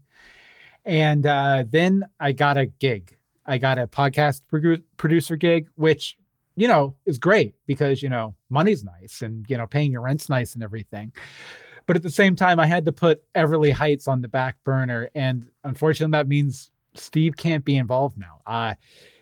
[0.85, 3.17] And uh, then I got a gig.
[3.47, 6.17] I got a podcast produ- producer gig, which,
[6.57, 10.29] you know, is great because, you know, money's nice and, you know, paying your rent's
[10.29, 11.13] nice and everything.
[11.91, 15.11] But at the same time, I had to put Everly Heights on the back burner.
[15.17, 18.41] And unfortunately, that means Steve can't be involved now.
[18.47, 18.75] Uh,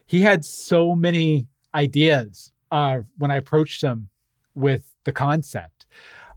[0.04, 4.10] he had so many ideas uh, when I approached him
[4.54, 5.86] with the concept.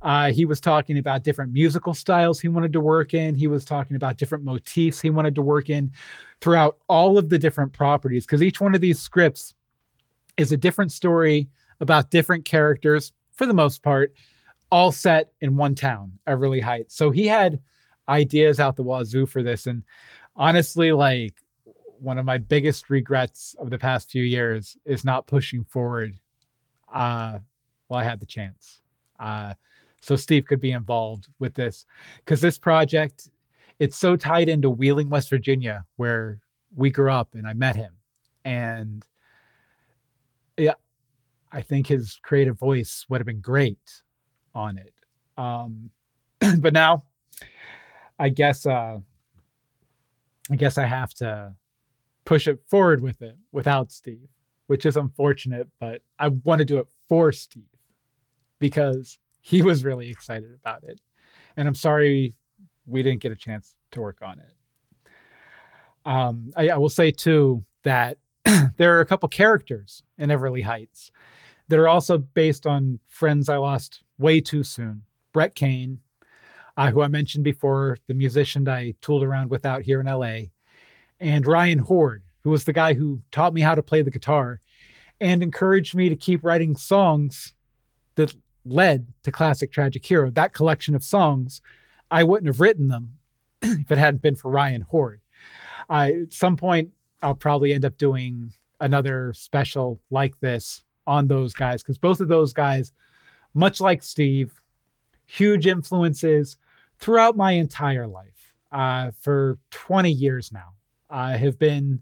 [0.01, 3.35] Uh, he was talking about different musical styles he wanted to work in.
[3.35, 5.91] He was talking about different motifs he wanted to work in
[6.39, 9.53] throughout all of the different properties, because each one of these scripts
[10.37, 11.49] is a different story
[11.81, 14.13] about different characters for the most part,
[14.71, 16.95] all set in one town, Everly Heights.
[16.95, 17.59] So he had
[18.07, 19.67] ideas out the wazoo for this.
[19.67, 19.83] And
[20.35, 21.35] honestly, like
[21.99, 26.17] one of my biggest regrets of the past few years is not pushing forward
[26.91, 27.37] uh
[27.87, 28.81] well I had the chance.
[29.19, 29.53] Uh
[30.01, 31.85] so Steve could be involved with this
[32.17, 33.29] because this project
[33.79, 36.39] it's so tied into Wheeling, West Virginia, where
[36.75, 37.93] we grew up and I met him.
[38.45, 39.05] And
[40.57, 40.73] yeah,
[41.51, 43.79] I think his creative voice would have been great
[44.53, 44.93] on it.
[45.37, 45.89] Um,
[46.59, 47.03] but now
[48.19, 48.99] I guess uh
[50.49, 51.53] I guess I have to
[52.25, 54.27] push it forward with it without Steve,
[54.67, 57.63] which is unfortunate, but I want to do it for Steve
[58.59, 60.99] because he was really excited about it.
[61.57, 62.35] And I'm sorry
[62.85, 65.09] we didn't get a chance to work on it.
[66.05, 68.17] Um, I, I will say too that
[68.77, 71.11] there are a couple characters in Everly Heights
[71.67, 75.03] that are also based on friends I lost way too soon.
[75.33, 75.99] Brett Kane,
[76.77, 80.07] uh, who I mentioned before, the musician that I tooled around with out here in
[80.07, 80.49] LA,
[81.19, 84.61] and Ryan Horde, who was the guy who taught me how to play the guitar
[85.19, 87.53] and encouraged me to keep writing songs
[88.15, 88.33] that
[88.65, 90.31] led to Classic Tragic Hero.
[90.31, 91.61] That collection of songs,
[92.09, 93.13] I wouldn't have written them
[93.61, 95.21] if it hadn't been for Ryan Horde.
[95.89, 96.89] Uh, at some point,
[97.21, 102.27] I'll probably end up doing another special like this on those guys because both of
[102.27, 102.91] those guys,
[103.53, 104.61] much like Steve,
[105.25, 106.57] huge influences
[106.99, 108.27] throughout my entire life.
[108.71, 110.73] Uh, for 20 years now,
[111.09, 112.01] I have been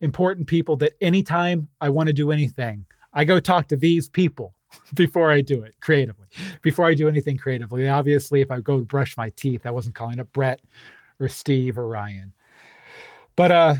[0.00, 4.54] important people that anytime I want to do anything, I go talk to these people
[4.94, 6.26] before I do it creatively,
[6.62, 7.88] before I do anything creatively.
[7.88, 10.60] Obviously, if I go brush my teeth, I wasn't calling up Brett
[11.18, 12.32] or Steve or Ryan.
[13.36, 13.74] But uh,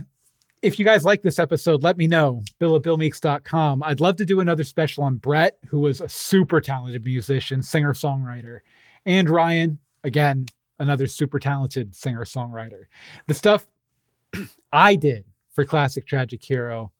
[0.62, 2.42] if you guys like this episode, let me know.
[2.58, 3.82] Bill at BillMeeks.com.
[3.82, 7.94] I'd love to do another special on Brett, who was a super talented musician, singer
[7.94, 8.60] songwriter,
[9.06, 10.46] and Ryan, again,
[10.78, 12.84] another super talented singer songwriter.
[13.26, 13.66] The stuff
[14.72, 16.92] I did for Classic Tragic Hero,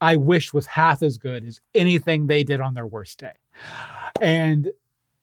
[0.00, 3.32] I wish was half as good as anything they did on their worst day.
[4.20, 4.70] And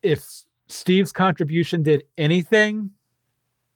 [0.02, 0.26] if
[0.68, 2.90] Steve's contribution did anything,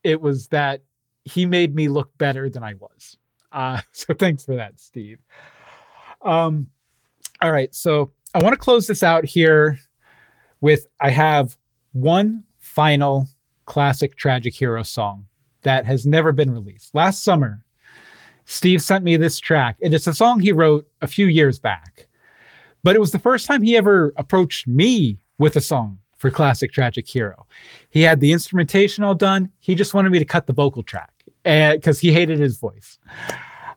[0.04, 0.82] it was that
[1.26, 3.18] he made me look better than I was.
[3.52, 5.20] Uh, so thanks for that, Steve.
[6.22, 6.68] Um,
[7.42, 9.80] all right, so I want to close this out here
[10.62, 11.58] with I have
[11.94, 13.28] one final
[13.66, 15.26] classic tragic hero song
[15.62, 16.94] that has never been released.
[16.94, 17.64] Last summer,
[18.46, 22.08] Steve sent me this track, and it's a song he wrote a few years back.
[22.84, 26.72] But it was the first time he ever approached me with a song for Classic
[26.72, 27.46] Tragic Hero.
[27.90, 29.52] He had the instrumentation all done.
[29.60, 31.12] He just wanted me to cut the vocal track
[31.44, 33.00] because he hated his voice.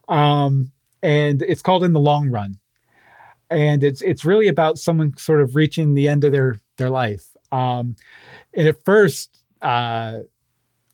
[0.08, 2.58] Um, and it's called In the Long Run.
[3.50, 7.26] And it's it's really about someone sort of reaching the end of their their life.
[7.50, 7.96] Um,
[8.54, 10.20] and at first, uh,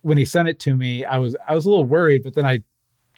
[0.02, 2.46] when he sent it to me, I was I was a little worried, but then
[2.46, 2.62] I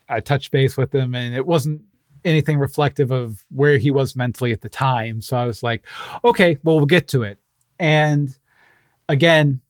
[0.08, 1.80] I touched base with him, and it wasn't
[2.24, 5.22] anything reflective of where he was mentally at the time.
[5.22, 5.86] So I was like,
[6.24, 7.38] okay, well, we'll get to it.
[7.78, 8.36] And
[9.08, 9.60] again,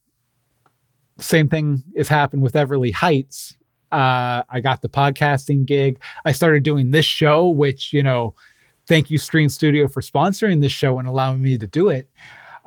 [1.19, 3.57] same thing has happened with Everly Heights.
[3.93, 5.99] Uh, I got the podcasting gig.
[6.25, 8.35] I started doing this show, which, you know,
[8.87, 12.09] thank you, Stream Studio, for sponsoring this show and allowing me to do it.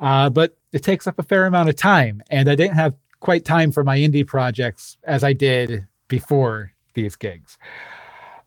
[0.00, 2.22] Uh, but it takes up a fair amount of time.
[2.30, 7.16] And I didn't have quite time for my indie projects as I did before these
[7.16, 7.58] gigs.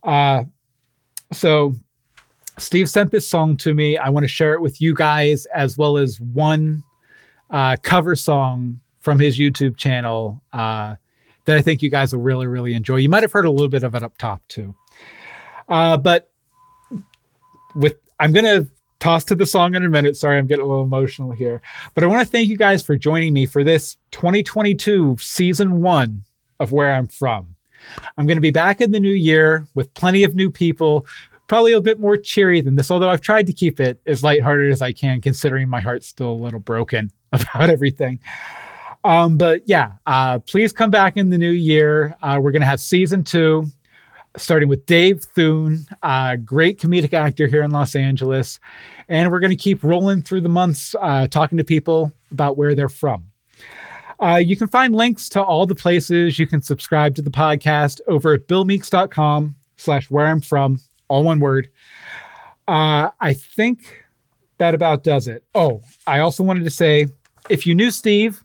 [0.04, 0.44] Uh,
[1.32, 1.76] so
[2.58, 3.98] Steve sent this song to me.
[3.98, 6.84] I want to share it with you guys as well as one
[7.50, 10.96] uh, cover song from his YouTube channel uh,
[11.48, 12.98] that I think you guys will really, really enjoy.
[12.98, 14.76] You might have heard a little bit of it up top too.
[15.68, 16.30] Uh, but
[17.74, 18.68] with I'm gonna
[19.00, 20.18] toss to the song in a minute.
[20.18, 21.62] Sorry, I'm getting a little emotional here.
[21.94, 26.24] But I want to thank you guys for joining me for this 2022 season one
[26.60, 27.56] of Where I'm From.
[28.18, 31.06] I'm going to be back in the new year with plenty of new people,
[31.48, 34.72] probably a bit more cheery than this, although I've tried to keep it as lighthearted
[34.72, 38.20] as I can, considering my heart's still a little broken about everything.
[39.08, 42.18] Um, but yeah, uh, please come back in the new year.
[42.22, 43.66] Uh, we're going to have season two,
[44.36, 48.60] starting with Dave Thune, uh, great comedic actor here in Los Angeles.
[49.08, 52.76] And we're going to keep rolling through the months, uh, talking to people about where
[52.76, 53.24] they're from.
[54.22, 58.02] Uh, you can find links to all the places you can subscribe to the podcast
[58.08, 61.70] over at billmeeks.com slash where I'm from, all one word.
[62.68, 64.04] Uh, I think
[64.58, 65.46] that about does it.
[65.56, 67.08] Oh, I also wanted to say
[67.50, 68.44] if you knew Steve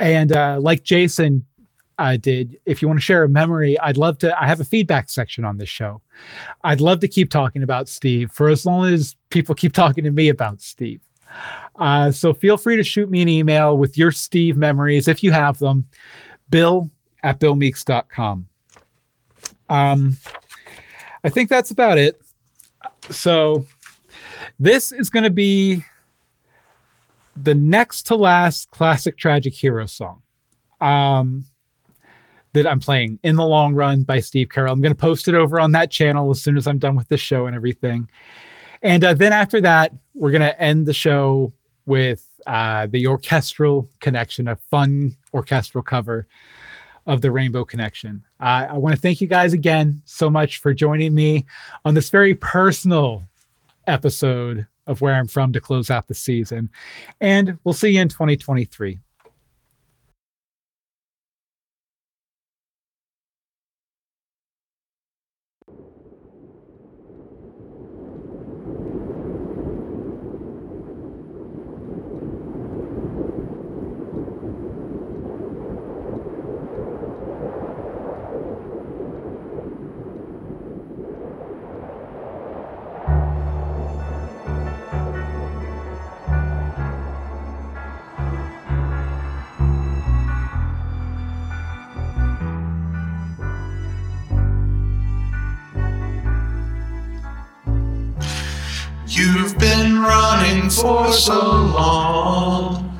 [0.00, 1.44] and uh, like Jason
[1.98, 4.42] uh, did, if you want to share a memory, I'd love to.
[4.42, 6.00] I have a feedback section on this show.
[6.64, 10.10] I'd love to keep talking about Steve for as long as people keep talking to
[10.10, 11.02] me about Steve.
[11.76, 15.30] Uh, so feel free to shoot me an email with your Steve memories if you
[15.30, 15.86] have them.
[16.48, 16.90] Bill
[17.22, 18.48] at billmeeks.com.
[19.68, 20.16] Um,
[21.22, 22.20] I think that's about it.
[23.10, 23.66] So
[24.58, 25.84] this is going to be
[27.36, 30.22] the next to last classic tragic hero song
[30.80, 31.44] um,
[32.52, 34.72] that I'm playing in the long run by Steve Carroll.
[34.72, 37.08] I'm going to post it over on that channel as soon as I'm done with
[37.08, 38.08] the show and everything.
[38.82, 41.52] And uh, then after that, we're going to end the show
[41.86, 46.26] with uh, the orchestral connection, a fun orchestral cover
[47.06, 48.22] of the Rainbow Connection.
[48.40, 51.46] Uh, I want to thank you guys again so much for joining me
[51.84, 53.24] on this very personal
[53.86, 56.68] episode of Where I'm From to close out the season.
[57.20, 58.98] And we'll see you in 2023.
[100.80, 102.98] For so long.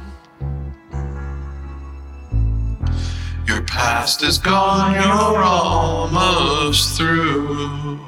[3.47, 7.99] Your past is gone, you're almost through.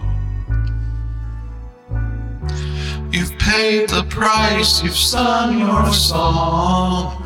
[3.11, 7.19] You've paid the price, you've sung your song.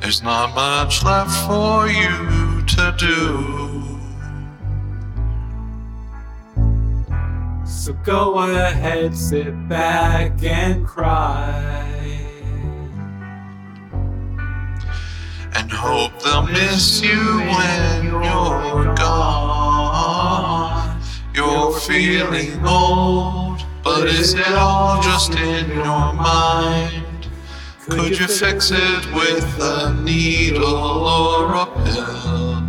[0.00, 3.71] There's not much left for you to do.
[7.82, 11.84] So go ahead, sit back and cry.
[15.54, 21.00] and hope they'll miss you when you're gone.
[21.34, 27.26] You're feeling old, but is it all just in your mind?
[27.88, 32.61] Could you fix it with a needle or a pill?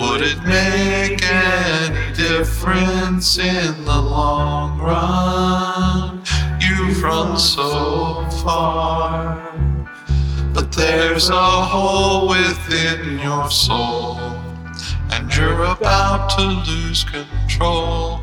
[0.00, 6.22] Would it make any difference in the long run?
[6.58, 9.52] You've run so far.
[10.54, 14.18] But there's a hole within your soul,
[15.10, 18.22] and you're about to lose control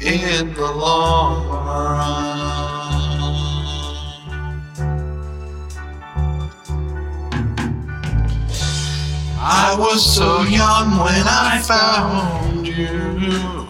[0.00, 2.77] in the long run.
[9.50, 13.66] I was so young when I found you.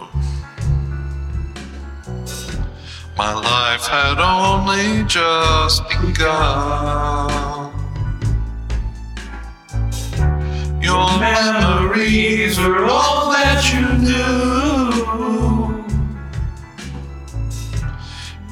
[3.16, 7.30] My life had only just begun.
[10.82, 14.58] Your memories were all that you knew.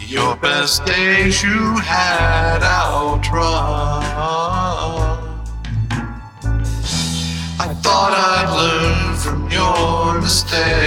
[0.06, 4.55] Your best days you had outrun.
[7.86, 10.86] Thought I'd learn from your mistakes.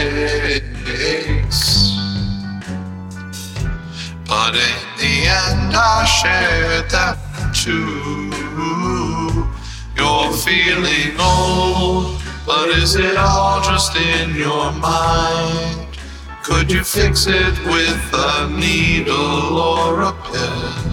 [4.27, 5.15] But in the
[5.47, 7.17] end, I shared that
[7.55, 8.29] too.
[9.97, 15.97] You're feeling old, but is it all just in your mind?
[16.43, 20.88] Could you fix it with a needle or a pill?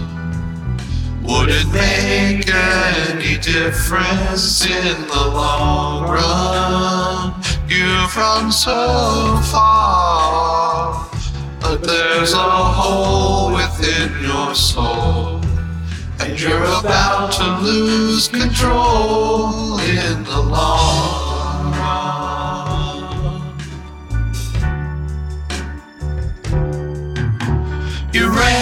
[1.27, 7.33] Would it make any difference in the long run?
[7.67, 11.09] You've run so far,
[11.59, 15.41] but there's a hole within your soul.
[16.21, 21.06] And you're about to lose control in the long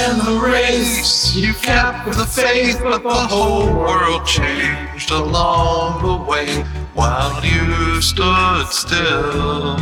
[0.06, 6.64] ran the race, you kept the faith, but the whole world changed along the way
[6.94, 9.78] while you stood still.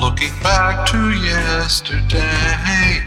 [0.00, 3.02] Looking back to yesterday,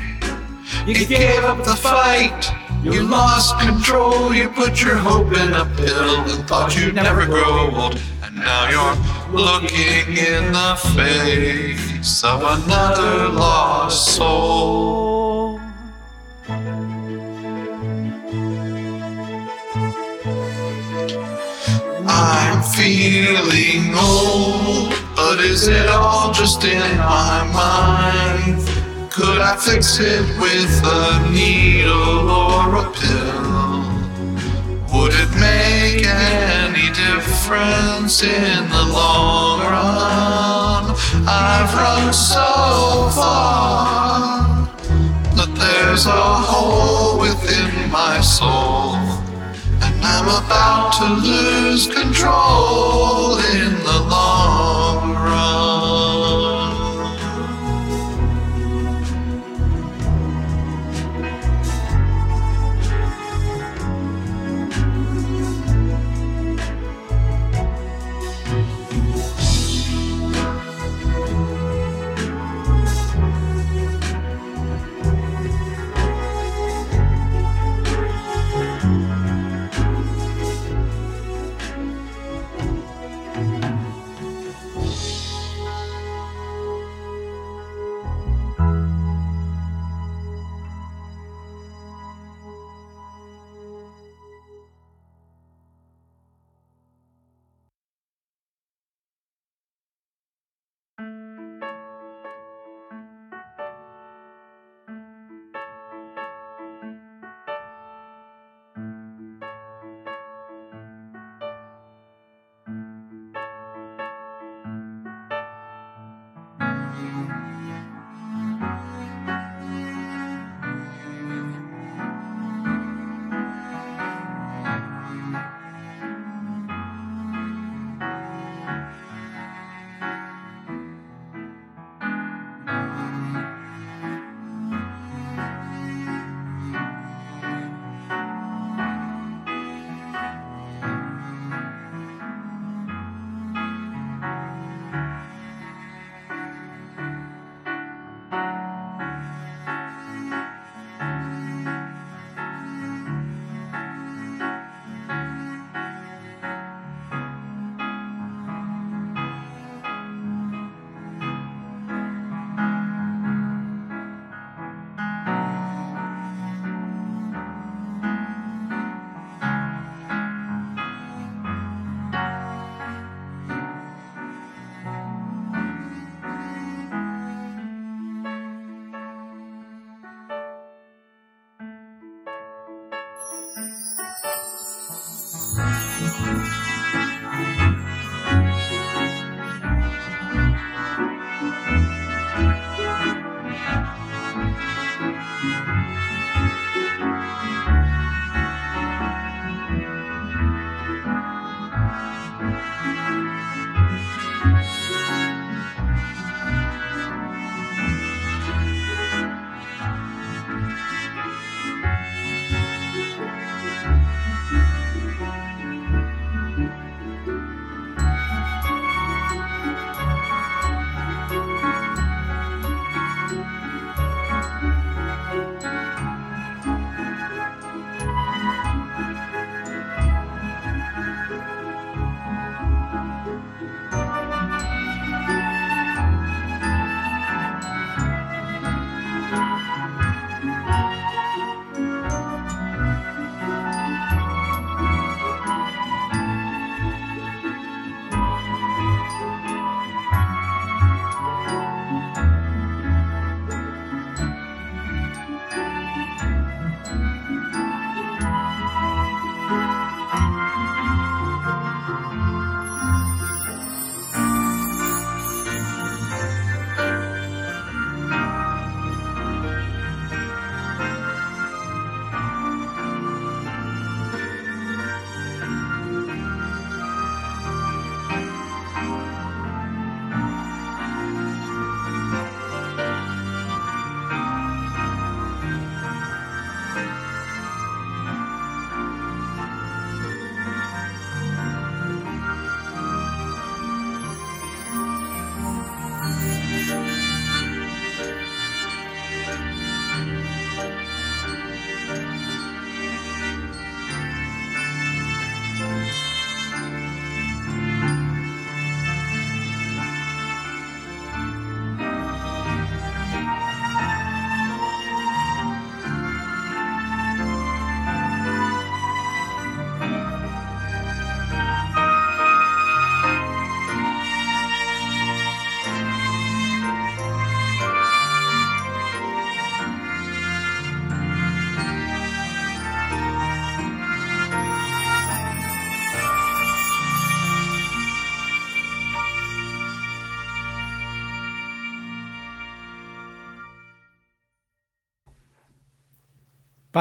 [0.86, 2.52] you gave up the fight.
[2.84, 7.70] You lost control, you put your hope in a pill and thought you'd never grow
[7.76, 8.00] old.
[8.24, 15.21] And now you're looking in the face of another lost soul.
[22.76, 29.12] Feeling old, but is it all just in my mind?
[29.12, 33.82] Could I fix it with a needle or a pill?
[34.94, 40.96] Would it make any difference in the long run?
[41.28, 44.70] I've run so far,
[45.36, 49.11] but there's a hole within my soul.
[50.04, 54.31] I'm about to lose control in the long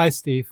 [0.01, 0.50] Bye, Steve.